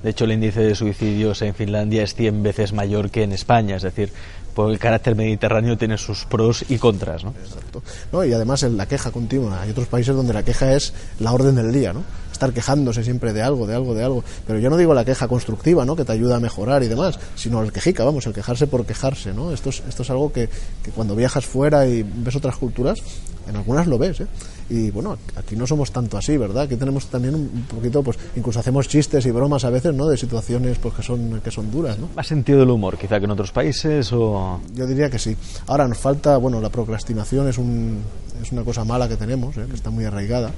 [0.03, 3.78] De hecho, el índice de suicidios en Finlandia es 100 veces mayor que en España,
[3.78, 4.11] es decir,
[4.53, 7.34] por el carácter mediterráneo tiene sus pros y contras, ¿no?
[7.43, 7.82] Exacto.
[8.11, 8.24] ¿No?
[8.24, 9.61] Y además en la queja continua.
[9.61, 12.03] Hay otros países donde la queja es la orden del día, ¿no?
[12.44, 14.22] Estar quejándose siempre de algo, de algo, de algo.
[14.46, 15.96] Pero yo no digo la queja constructiva, ¿no?
[15.96, 19.34] Que te ayuda a mejorar y demás, sino el quejica, vamos, el quejarse por quejarse,
[19.34, 19.54] ¿no?
[19.54, 20.50] Esto es, esto es algo que,
[20.84, 23.02] que cuando viajas fuera y ves otras culturas,
[23.48, 24.28] en algunas lo ves, ¿eh?
[24.70, 26.64] Y bueno, aquí no somos tanto así, ¿verdad?
[26.64, 30.10] Aquí tenemos también un poquito, pues incluso hacemos chistes y bromas a veces, ¿no?
[30.10, 32.10] De situaciones pues que son, que son duras, ¿no?
[32.14, 34.60] ¿Más sentido del humor quizá que en otros países o...?
[34.76, 35.38] Yo diría que sí.
[35.68, 38.00] Ahora nos falta, bueno, la procrastinación es, un,
[38.41, 39.66] es una cosa mala que tenemos, ¿eh?
[39.70, 40.52] que está muy arraigada.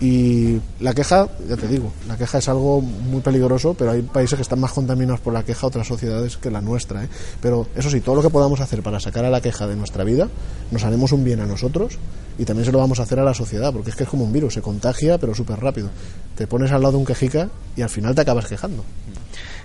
[0.00, 4.36] Y la queja, ya te digo, la queja es algo muy peligroso, pero hay países
[4.36, 7.04] que están más contaminados por la queja, otras sociedades que la nuestra.
[7.04, 7.08] ¿eh?
[7.42, 10.02] Pero eso sí, todo lo que podamos hacer para sacar a la queja de nuestra
[10.02, 10.28] vida,
[10.70, 11.98] nos haremos un bien a nosotros
[12.38, 14.24] y también se lo vamos a hacer a la sociedad, porque es que es como
[14.24, 15.90] un virus, se contagia, pero súper rápido.
[16.34, 18.82] Te pones al lado de un quejica y al final te acabas quejando.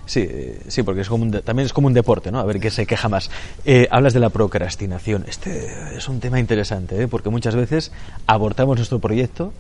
[0.05, 0.29] Sí,
[0.67, 2.39] sí, porque es como también es como un deporte, ¿no?
[2.39, 3.31] A ver qué se queja más.
[3.63, 5.23] Eh, hablas de la procrastinación.
[5.27, 7.07] Este es un tema interesante, ¿eh?
[7.07, 7.91] porque muchas veces
[8.27, 9.53] abortamos nuestro proyecto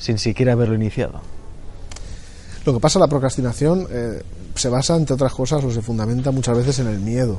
[0.00, 1.20] sin siquiera haberlo iniciado.
[2.64, 4.22] Lo que pasa, la procrastinación eh,
[4.54, 7.38] se basa, entre otras cosas, o se fundamenta muchas veces en el miedo.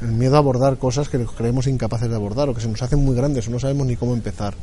[0.00, 3.02] El miedo a abordar cosas que creemos incapaces de abordar o que se nos hacen
[3.04, 4.54] muy grandes o no sabemos ni cómo empezar.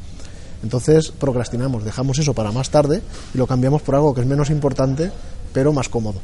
[0.61, 3.01] Entonces procrastinamos, dejamos eso para más tarde
[3.33, 5.11] y lo cambiamos por algo que es menos importante,
[5.51, 6.21] pero más cómodo.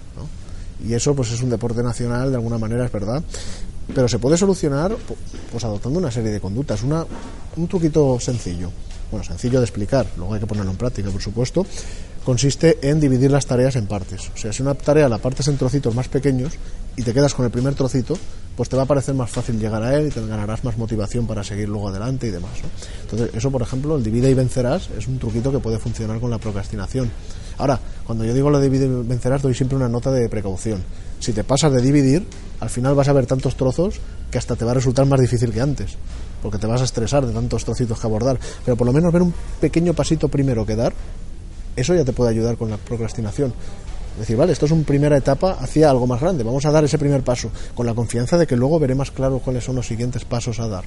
[0.88, 3.22] Y eso pues es un deporte nacional, de alguna manera, es verdad.
[3.93, 4.95] Pero se puede solucionar
[5.51, 6.84] pues adoptando una serie de conductas.
[6.84, 7.05] Una,
[7.57, 8.72] un truquito sencillo
[9.12, 11.66] bueno, sencillo de explicar, luego hay que ponerlo en práctica, por supuesto,
[12.24, 14.30] consiste en dividir las tareas en partes.
[14.36, 16.53] O sea, si una tarea la partes en trocitos más pequeños
[16.95, 18.18] y te quedas con el primer trocito,
[18.55, 21.26] pues te va a parecer más fácil llegar a él y te ganarás más motivación
[21.26, 22.51] para seguir luego adelante y demás.
[23.01, 26.30] Entonces, eso, por ejemplo, el divide y vencerás es un truquito que puede funcionar con
[26.30, 27.10] la procrastinación.
[27.57, 30.84] Ahora, cuando yo digo lo de divide y vencerás, doy siempre una nota de precaución.
[31.20, 32.26] Si te pasas de dividir,
[32.60, 33.95] al final vas a ver tantos trozos
[34.30, 35.97] que hasta te va a resultar más difícil que antes
[36.41, 39.21] porque te vas a estresar de tantos trocitos que abordar, pero por lo menos ver
[39.21, 40.93] un pequeño pasito primero que dar,
[41.75, 43.53] eso ya te puede ayudar con la procrastinación.
[44.13, 46.83] Es decir, vale, esto es una primera etapa hacia algo más grande, vamos a dar
[46.83, 49.87] ese primer paso, con la confianza de que luego veré más claro cuáles son los
[49.87, 50.83] siguientes pasos a dar.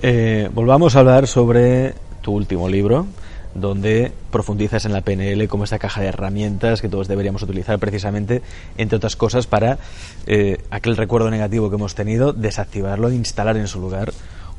[0.00, 3.06] Eh, volvamos a hablar sobre tu último libro,
[3.54, 8.42] donde profundizas en la PNL como esta caja de herramientas que todos deberíamos utilizar precisamente,
[8.76, 9.78] entre otras cosas, para
[10.26, 14.12] eh, aquel recuerdo negativo que hemos tenido, desactivarlo e instalar en su lugar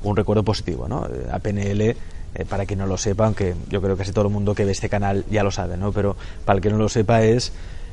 [0.03, 0.87] un recuerdo positivo.
[0.87, 1.05] ¿no?
[1.05, 1.95] Eh, la PNL,
[2.47, 4.71] para quien no lo sepa, aunque yo creo que casi todo el mundo que ve
[4.71, 5.91] este canal ya lo sabe, ¿no?
[5.91, 6.15] pero
[6.45, 7.51] para el que no lo sepa es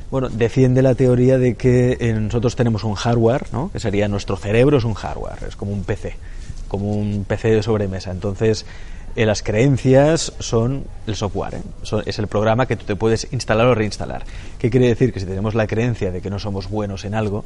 [0.09, 3.73] bueno, defiende la teoría de que nosotros tenemos un hardware, ¿no?
[3.73, 6.15] que sería nuestro cerebro es un hardware, es como un PC
[6.69, 8.11] como un PC de sobremesa.
[8.11, 8.67] Entonces,
[9.17, 11.63] eh, las creencias son el software, ¿eh?
[12.05, 14.25] es el programa que tú te puedes instalar o reinstalar.
[14.59, 15.13] ¿Qué quiere decir?
[15.13, 17.45] Que si tenemos la creencia de que no somos buenos en algo,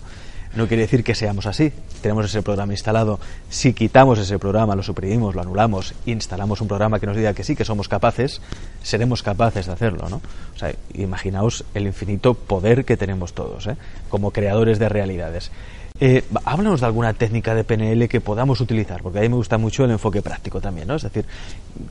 [0.55, 1.73] no quiere decir que seamos así.
[2.03, 3.21] Tenemos ese programa instalado.
[3.51, 7.45] Si quitamos ese programa, lo suprimimos, lo anulamos, instalamos un programa que nos diga que
[7.45, 8.41] sí, que somos capaces,
[8.83, 10.17] seremos capaces de hacerlo, ¿no?
[10.55, 13.77] O sea, imaginaos el infinito poder que tenemos todos, ¿eh?
[14.09, 15.53] como creadores de realidades.
[16.01, 19.59] Eh, háblanos de alguna técnica de PNL que podamos utilizar, porque a mí me gusta
[19.59, 20.95] mucho el enfoque práctico también, ¿no?
[20.95, 21.27] Es decir,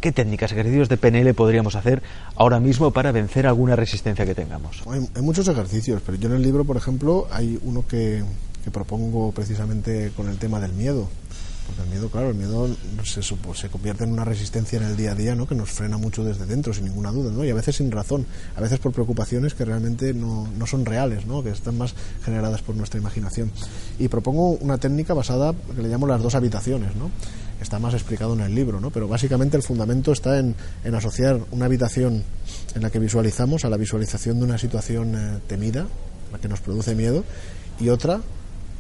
[0.01, 2.01] ¿qué técnicas, ejercicios de PNL podríamos hacer
[2.36, 4.82] ahora mismo para vencer alguna resistencia que tengamos?
[4.88, 8.24] Hay, hay muchos ejercicios, pero yo en el libro, por ejemplo, hay uno que,
[8.64, 11.07] que propongo precisamente con el tema del miedo.
[11.78, 12.67] El miedo, claro, el miedo
[13.03, 15.47] se, se convierte en una resistencia en el día a día, ¿no?
[15.47, 17.43] Que nos frena mucho desde dentro, sin ninguna duda, ¿no?
[17.45, 21.26] Y a veces sin razón, a veces por preocupaciones que realmente no, no son reales,
[21.26, 21.43] ¿no?
[21.43, 21.93] Que están más
[22.24, 23.51] generadas por nuestra imaginación.
[23.97, 27.11] Y propongo una técnica basada, que le llamo las dos habitaciones, ¿no?
[27.61, 28.89] Está más explicado en el libro, ¿no?
[28.89, 32.24] Pero básicamente el fundamento está en, en asociar una habitación
[32.76, 35.88] en la que visualizamos a la visualización de una situación eh, temida,
[36.32, 37.24] la que nos produce miedo,
[37.80, 38.22] y otra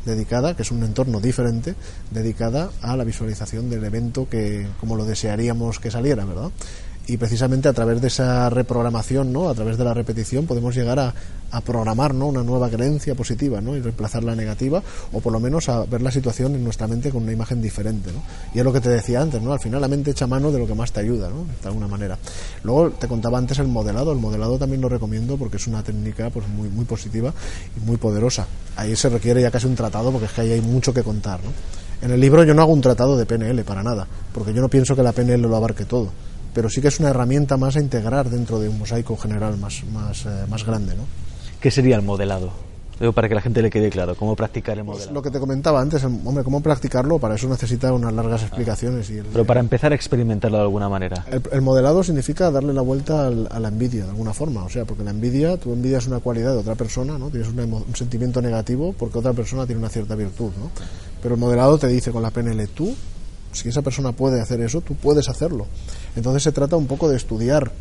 [0.05, 1.75] dedicada, que es un entorno diferente,
[2.11, 6.51] dedicada a la visualización del evento que como lo desearíamos que saliera, ¿verdad?
[7.09, 9.49] Y precisamente a través de esa reprogramación, ¿no?
[9.49, 11.13] a través de la repetición, podemos llegar a,
[11.65, 12.27] programar ¿no?
[12.27, 13.75] una nueva creencia positiva ¿no?
[13.75, 17.09] y reemplazar la negativa, o por lo menos a ver la situación en nuestra mente
[17.09, 18.11] con una imagen diferente.
[18.11, 18.21] ¿no?
[18.53, 19.51] Y es lo que te decía antes, ¿no?
[19.51, 21.45] al final la mente echa mano de lo que más te ayuda, ¿no?
[21.45, 22.19] de alguna manera.
[22.63, 26.29] Luego te contaba antes el modelado, el modelado también lo recomiendo porque es una técnica
[26.29, 27.33] pues, muy, muy positiva
[27.75, 28.45] y muy poderosa.
[28.75, 31.39] Ahí se requiere ya casi un tratado porque es que ahí hay mucho que contar.
[31.43, 31.49] ¿no?
[32.03, 34.69] En el libro yo no hago un tratado de PNL para nada, porque yo no
[34.69, 37.79] pienso que la PNL lo abarque todo pero sí que es una herramienta más a
[37.79, 40.95] integrar dentro de un mosaico general más, más, eh, más grande.
[40.95, 41.03] ¿no?
[41.61, 42.51] ¿Qué sería el modelado?
[42.99, 45.13] Digo, para que la gente le quede claro, ¿cómo practicar el Pues modelado?
[45.13, 47.17] lo que te comentaba antes, hombre, ¿cómo practicarlo?
[47.17, 49.09] Para eso necesita unas largas explicaciones.
[49.09, 51.25] Y el, Pero para empezar a experimentarlo de alguna manera.
[51.31, 54.65] el, el modelado significa darle la vuelta al- a la envidia, de alguna forma.
[54.65, 57.29] O sea, porque la envidia, tú envidias una cualidad de otra persona, ¿no?
[57.29, 60.69] Tienes emo- un sentimiento negativo porque otra persona tiene una cierta virtud, ¿no?
[61.23, 62.93] Pero el modelado te dice con la PNL, tú,
[63.53, 65.67] si esa persona puede hacer eso, tú puedes hacerlo.
[66.15, 67.71] Entonces se trata un poco de estudiar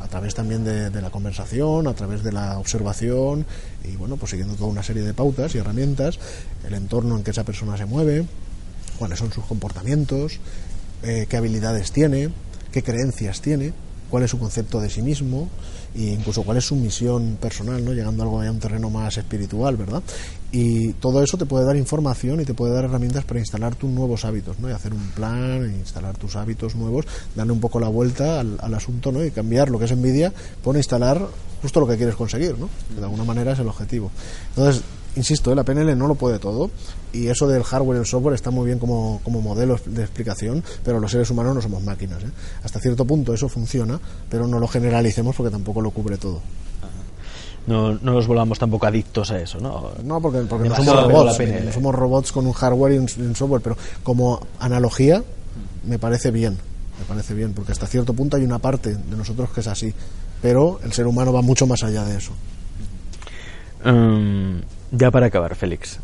[0.00, 3.46] a través también de, la conversación, a través de la observación
[3.84, 6.18] y bueno, pues siguiendo toda una serie de pautas y herramientas,
[6.66, 8.26] el entorno en que esa persona se mueve,
[8.98, 10.38] cuáles son sus comportamientos,
[11.02, 12.30] eh, qué habilidades tiene,
[12.72, 13.72] qué creencias tiene,
[14.10, 15.48] cuál es su concepto de sí mismo
[15.96, 17.92] incluso cuál es su misión personal, ¿no?
[17.92, 20.02] llegando a algo a un terreno más espiritual, ¿verdad?
[20.52, 23.90] Y todo eso te puede dar información y te puede dar herramientas para instalar tus
[23.90, 24.68] nuevos hábitos, ¿no?
[24.68, 28.56] Y hacer un plan, e instalar tus hábitos nuevos, darle un poco la vuelta al,
[28.60, 29.24] al asunto, ¿no?
[29.24, 30.32] Y cambiar lo que es envidia
[30.62, 31.26] por instalar
[31.62, 32.68] justo lo que quieres conseguir, ¿no?
[32.96, 34.10] De alguna manera es el objetivo.
[34.50, 34.82] Entonces,
[35.16, 35.54] insisto, ¿eh?
[35.54, 36.70] la PNL no lo puede todo
[37.12, 40.62] y eso del hardware y el software está muy bien como, como modelo de explicación,
[40.84, 42.22] pero los seres humanos no somos máquinas.
[42.22, 42.30] ¿eh?
[42.62, 43.98] Hasta cierto punto eso funciona,
[44.28, 46.40] pero no lo generalicemos porque tampoco lo cubre todo.
[47.66, 49.90] No, no nos volvamos tampoco adictos a eso, ¿no?
[50.04, 53.22] No, porque, porque no somos robots, no somos robots con un hardware y un, y
[53.22, 55.24] un software, pero como analogía
[55.84, 56.56] me parece bien,
[56.98, 59.92] me parece bien, porque hasta cierto punto hay una parte de nosotros que es así,
[60.40, 62.32] pero el ser humano va mucho más allá de eso.
[63.84, 64.60] Mm,
[64.96, 66.00] ya para acabar, Félix.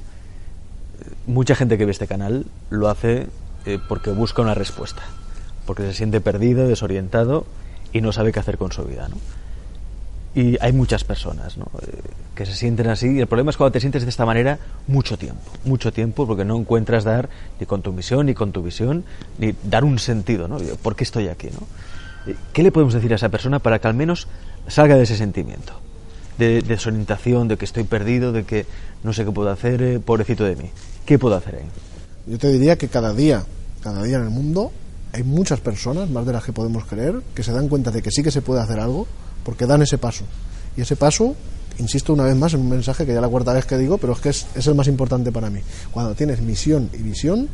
[1.26, 3.26] Mucha gente que ve este canal lo hace
[3.66, 5.02] eh, porque busca una respuesta,
[5.66, 7.46] porque se siente perdido, desorientado
[7.92, 9.16] y no sabe qué hacer con su vida, ¿no?
[10.34, 11.66] Y hay muchas personas ¿no?
[11.82, 12.00] Eh,
[12.34, 15.18] que se sienten así y el problema es cuando te sientes de esta manera mucho
[15.18, 17.28] tiempo, mucho tiempo porque no encuentras dar
[17.60, 19.04] ni con tu misión ni con tu visión,
[19.38, 20.56] ni dar un sentido, ¿no?
[20.82, 22.30] ¿Por qué estoy aquí, no?
[22.32, 24.26] Eh, ¿Qué le podemos decir a esa persona para que al menos
[24.68, 25.74] salga de ese sentimiento?
[26.38, 28.66] De, de desorientación, de que estoy perdido, de que
[29.04, 30.70] no sé qué puedo hacer, eh, pobrecito de mí.
[31.04, 31.66] ¿Qué puedo hacer ahí?
[32.26, 33.44] Yo te diría que cada día,
[33.82, 34.72] cada día en el mundo,
[35.12, 38.10] hay muchas personas, más de las que podemos creer, que se dan cuenta de que
[38.10, 39.06] sí que se puede hacer algo,
[39.44, 40.24] porque dan ese paso.
[40.76, 41.34] Y ese paso,
[41.78, 44.14] insisto una vez más en un mensaje que ya la cuarta vez que digo, pero
[44.14, 45.60] es que es, es el más importante para mí.
[45.90, 47.48] Cuando tienes misión y visión,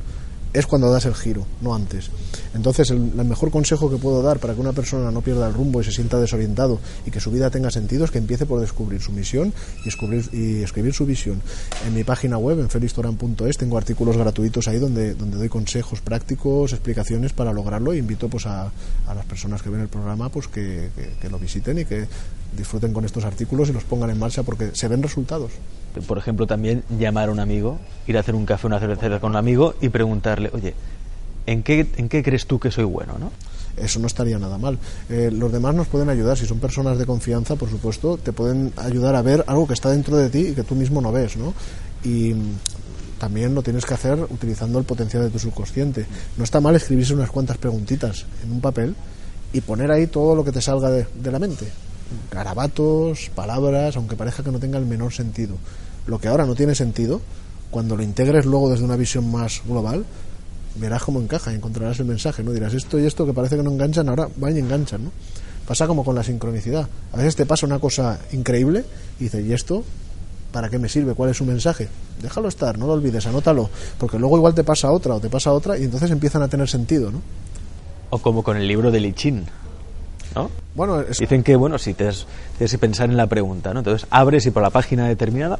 [0.53, 2.11] es cuando das el giro, no antes.
[2.55, 5.81] Entonces, el, mejor consejo que puedo dar para que una persona no pierda el rumbo
[5.81, 9.01] y se sienta desorientado y que su vida tenga sentido es que empiece por descubrir
[9.01, 11.43] su misión y, descubrir, y escribir su visión.
[11.87, 16.73] En mi página web, en felistoran.es, tengo artículos gratuitos ahí donde, donde doy consejos prácticos,
[16.73, 18.73] explicaciones para lograrlo e invito pues, a,
[19.07, 20.91] a las personas que ven el programa pues, que,
[21.21, 22.07] que lo visiten y que
[22.57, 25.53] disfruten con estos artículos y los pongan en marcha porque se ven resultados
[26.07, 29.30] por ejemplo, también llamar a un amigo, ir a hacer un café, una cerveza con
[29.30, 30.74] un amigo y preguntarle, oye,
[31.47, 33.16] ¿en qué, en qué crees tú que soy bueno?
[33.18, 33.30] ¿no?
[33.76, 34.78] Eso no estaría nada mal.
[35.09, 38.72] Eh, los demás nos pueden ayudar, si son personas de confianza, por supuesto, te pueden
[38.76, 41.36] ayudar a ver algo que está dentro de ti y que tú mismo no ves,
[41.36, 41.55] ¿no?
[42.05, 42.34] Y
[43.18, 46.07] también lo tienes que hacer utilizando el potencial de tu subconsciente.
[46.36, 48.95] No está mal escribirse unas cuantas preguntitas en un papel
[49.53, 51.66] y poner ahí todo lo que te salga de, de la mente.
[52.31, 55.57] Garabatos, palabras, aunque parezca que no tenga el menor sentido
[56.09, 57.21] lo que ahora no tiene sentido,
[57.71, 60.05] cuando lo integres luego desde una visión más global,
[60.77, 62.53] verás cómo encaja y encontrarás el mensaje, ¿no?
[62.53, 65.13] Dirás esto y esto que parece que no enganchan, ahora van y enganchan, ¿no?
[65.67, 66.89] Pasa como con la sincronicidad.
[67.13, 68.85] A veces te pasa una cosa increíble
[69.21, 69.85] y dices, ¿y esto
[70.51, 71.13] para qué me sirve?
[71.13, 71.89] ¿Cuál es su mensaje?
[72.23, 75.53] Déjalo estar, no lo olvides, anótalo, porque luego igual te pasa otra o te pasa
[75.53, 77.21] otra y entonces empiezan a tener sentido, ¿no?
[78.09, 79.45] O como con el libro de Lichín.
[80.35, 80.51] ¿No?
[80.74, 82.26] Bueno, Dicen que, bueno, si tienes,
[82.59, 83.81] que pensar en la pregunta, ¿no?
[83.81, 85.59] Entonces abres y por la página determinada,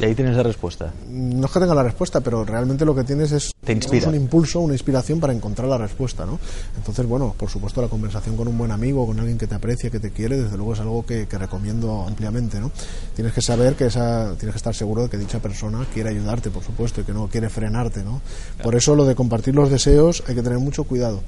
[0.00, 0.92] y ahí tienes la respuesta.
[1.08, 4.08] No es que tenga la respuesta, pero realmente lo que tienes es Te inspira.
[4.08, 6.38] un impulso, una inspiración para encontrar la respuesta, ¿no?
[6.76, 9.90] Entonces, bueno, por supuesto la conversación con un buen amigo, con alguien que te aprecia,
[9.90, 12.70] que te quiere, desde luego es algo que, recomiendo ampliamente, ¿no?
[13.16, 16.50] Tienes que saber que esa, tienes que estar seguro de que dicha persona quiere ayudarte,
[16.50, 18.20] por supuesto, y que no quiere frenarte, ¿no?
[18.62, 21.22] Por eso lo de compartir los deseos hay que tener mucho cuidado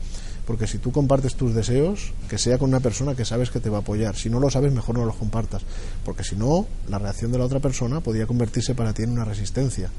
[0.47, 3.71] porque si tú compartes tus deseos, que sea con una persona que sabes que te
[3.71, 4.17] va a apoyar.
[4.17, 5.63] Si no lo sabes, mejor no los compartas,
[6.05, 9.25] porque si no, la reacción de la otra persona podría convertirse para ti en una
[9.25, 9.91] resistencia.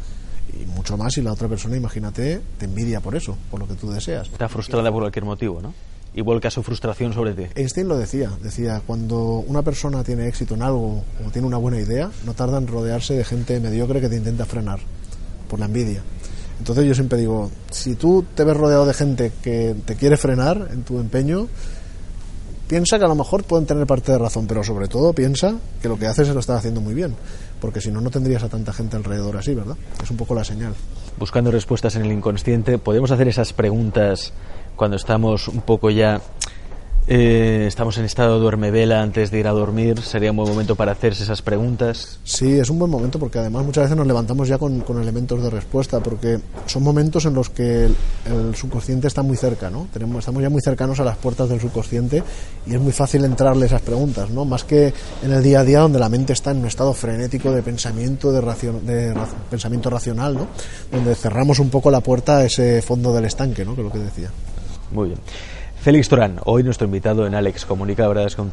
[0.59, 3.75] Y mucho más si la otra persona, imagínate, te envidia por eso, por lo que
[3.75, 4.27] tú deseas.
[4.27, 5.73] Está frustrada por cualquier motivo, ¿no?
[6.15, 7.45] Y vuelca su frustración sobre ti.
[7.55, 11.79] Einstein lo decía, decía, cuando una persona tiene éxito en algo o tiene una buena
[11.79, 14.79] idea, no tarda en rodearse de gente mediocre que te intenta frenar
[15.49, 16.03] por la envidia.
[16.59, 20.69] Entonces yo siempre digo, si tú te ves rodeado de gente que te quiere frenar
[20.71, 21.47] en tu empeño,
[22.67, 25.87] piensa que a lo mejor pueden tener parte de razón, pero sobre todo piensa que
[25.87, 27.15] lo que haces se lo estás haciendo muy bien,
[27.59, 29.75] porque si no, no tendrías a tanta gente alrededor así, ¿verdad?
[30.01, 30.73] Es un poco la señal.
[31.19, 34.33] Buscando respuestas en el inconsciente, podemos hacer esas preguntas
[34.75, 36.21] cuando estamos un poco ya
[37.05, 40.01] eh, estamos en estado de duerme vela antes de ir a dormir.
[40.01, 42.19] Sería un buen momento para hacerse esas preguntas.
[42.23, 45.49] Sí, es un buen momento porque además muchas veces nos levantamos ya con, elementos de
[45.49, 49.87] respuesta, porque son momentos en los que el, subconsciente está muy cerca, ¿no?
[49.91, 52.23] Tenemos, estamos ya muy cercanos a las puertas del subconsciente
[52.65, 54.45] y es muy fácil entrarle esas preguntas, ¿no?
[54.45, 54.93] Más que
[55.23, 58.31] en el día a día donde la mente está en un estado frenético de pensamiento,
[58.31, 59.13] de, de
[59.49, 60.47] pensamiento racional, ¿no?
[60.91, 63.75] Donde cerramos un poco la puerta a ese fondo del estanque, ¿no?
[63.75, 64.29] Que es lo que decía.
[64.91, 65.19] Muy bien.
[65.83, 68.43] Félix Torán, hoy nuestro invitado en Alex Comunica, la verdad es que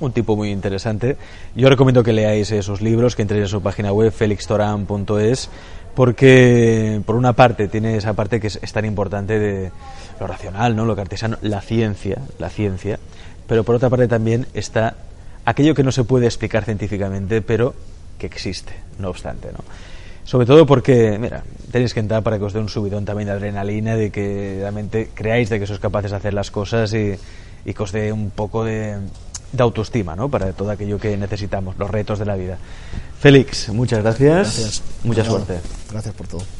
[0.00, 1.16] un, tipo muy interesante.
[1.54, 5.50] Yo recomiendo que leáis esos libros, que entréis en su página web, felixtoran.es,
[5.94, 9.70] porque por una parte tiene esa parte que es, tan importante de
[10.18, 10.84] lo racional, ¿no?
[10.84, 12.98] lo cartesiano, la ciencia, la ciencia,
[13.46, 14.96] pero por otra parte también está
[15.44, 17.72] aquello que no se puede explicar científicamente, pero
[18.18, 19.62] que existe, no obstante, ¿no?
[20.30, 23.32] Sobre todo porque, mira, tenéis que entrar para que os dé un subidón también de
[23.32, 27.18] adrenalina, de que realmente creáis de que sois capaces de hacer las cosas y,
[27.66, 28.94] y que os dé un poco de,
[29.50, 30.30] de autoestima, ¿no?
[30.30, 32.58] Para todo aquello que necesitamos, los retos de la vida.
[33.18, 34.46] Félix, muchas gracias.
[34.46, 34.82] Gracias.
[35.02, 35.58] Mucha suerte.
[35.90, 36.59] Gracias por todo.